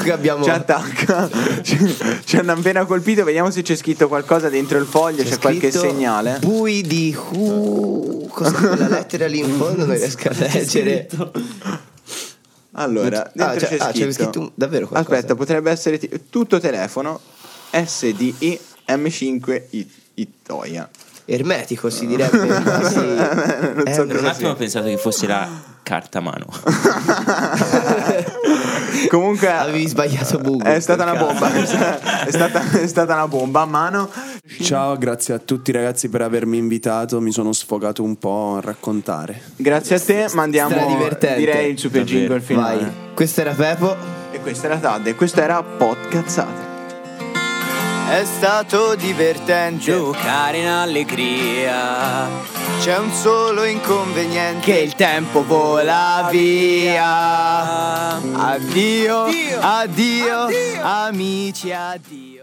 che 0.00 0.12
abbiamo- 0.12 0.44
ci 0.44 0.50
attacca. 0.50 1.28
ci, 1.60 1.96
ci 2.24 2.36
hanno 2.36 2.52
appena 2.52 2.84
colpito. 2.84 3.24
Vediamo 3.24 3.50
se 3.50 3.62
c'è 3.62 3.74
scritto 3.74 4.06
qualcosa 4.06 4.48
dentro 4.48 4.78
il 4.78 4.86
foglio. 4.86 5.24
C'è, 5.24 5.36
qualche 5.40 5.72
scritto 5.72 5.80
segnale. 5.88 6.38
Bui 6.40 6.82
di 6.82 7.12
Hu. 7.32 8.28
Cosa 8.30 8.52
quella 8.52 8.86
lettera 8.86 9.26
lì 9.26 9.40
in 9.40 9.56
fondo? 9.56 9.84
Non 9.86 9.96
riesco 9.96 10.28
a 10.28 10.32
leggere. 10.38 11.08
Allora, 12.76 13.30
Ah, 13.36 13.54
c'è- 13.56 13.68
c'è, 13.68 13.76
ah, 13.78 13.92
c'è 13.92 14.12
scritto, 14.12 14.52
davvero 14.54 14.86
qualcosa. 14.88 15.14
Aspetta, 15.16 15.34
potrebbe 15.34 15.70
essere 15.70 15.98
ti- 15.98 16.10
tutto 16.28 16.58
telefono 16.60 17.20
SDI 17.70 18.58
M5 18.86 19.66
I- 19.70 19.90
Itoia. 20.14 20.88
Ermetico 21.26 21.90
si 21.90 22.06
direbbe. 22.06 22.38
sì. 22.88 22.96
Non 22.96 23.82
Eh, 23.86 23.94
so 23.94 24.06
Per 24.06 24.18
un 24.18 24.26
attimo 24.26 24.50
ho 24.50 24.54
pensato 24.54 24.86
che 24.86 24.98
fosse 24.98 25.26
la 25.26 25.48
carta 25.82 26.18
a 26.18 26.20
mano. 26.20 26.46
Comunque 29.08 29.50
Avevi 29.50 29.86
sbagliato 29.86 30.40
Google. 30.40 30.74
È 30.74 30.80
stata 30.80 31.02
una 31.04 31.16
bomba. 31.16 31.52
è, 32.26 32.30
stata, 32.30 32.62
è 32.80 32.86
stata 32.86 33.14
una 33.14 33.28
bomba 33.28 33.62
a 33.62 33.66
mano. 33.66 34.10
Ciao, 34.60 34.96
grazie 34.96 35.34
a 35.34 35.38
tutti 35.38 35.72
ragazzi 35.72 36.08
per 36.08 36.22
avermi 36.22 36.58
invitato, 36.58 37.20
mi 37.20 37.32
sono 37.32 37.52
sfogato 37.52 38.02
un 38.02 38.16
po' 38.16 38.56
a 38.56 38.60
raccontare. 38.60 39.40
Grazie 39.56 39.96
a 39.96 40.00
te, 40.00 40.28
mandiamo 40.34 40.74
direi 41.36 41.70
il 41.70 41.78
super 41.78 42.02
Davvero. 42.02 42.18
jingle 42.18 42.40
finale. 42.40 42.80
Vai. 42.80 42.90
Questo 43.14 43.40
era 43.40 43.52
Pepo. 43.52 43.96
E 44.30 44.40
questa 44.40 44.66
era 44.66 44.78
Tad 44.78 45.06
e 45.06 45.14
questo 45.14 45.40
era 45.40 45.62
Podcazzate. 45.62 46.63
È 48.08 48.24
stato 48.24 48.94
divertente. 48.94 49.82
Giocare 49.82 50.58
in 50.58 50.66
allegria 50.66 52.28
C'è 52.80 52.98
un 52.98 53.10
solo 53.12 53.64
inconveniente. 53.64 54.64
Che 54.64 54.78
il 54.78 54.94
tempo 54.94 55.44
vola 55.44 56.28
via. 56.30 58.16
Addio, 58.16 59.24
addio, 59.60 60.46
amici, 60.82 61.72
addio. 61.72 62.33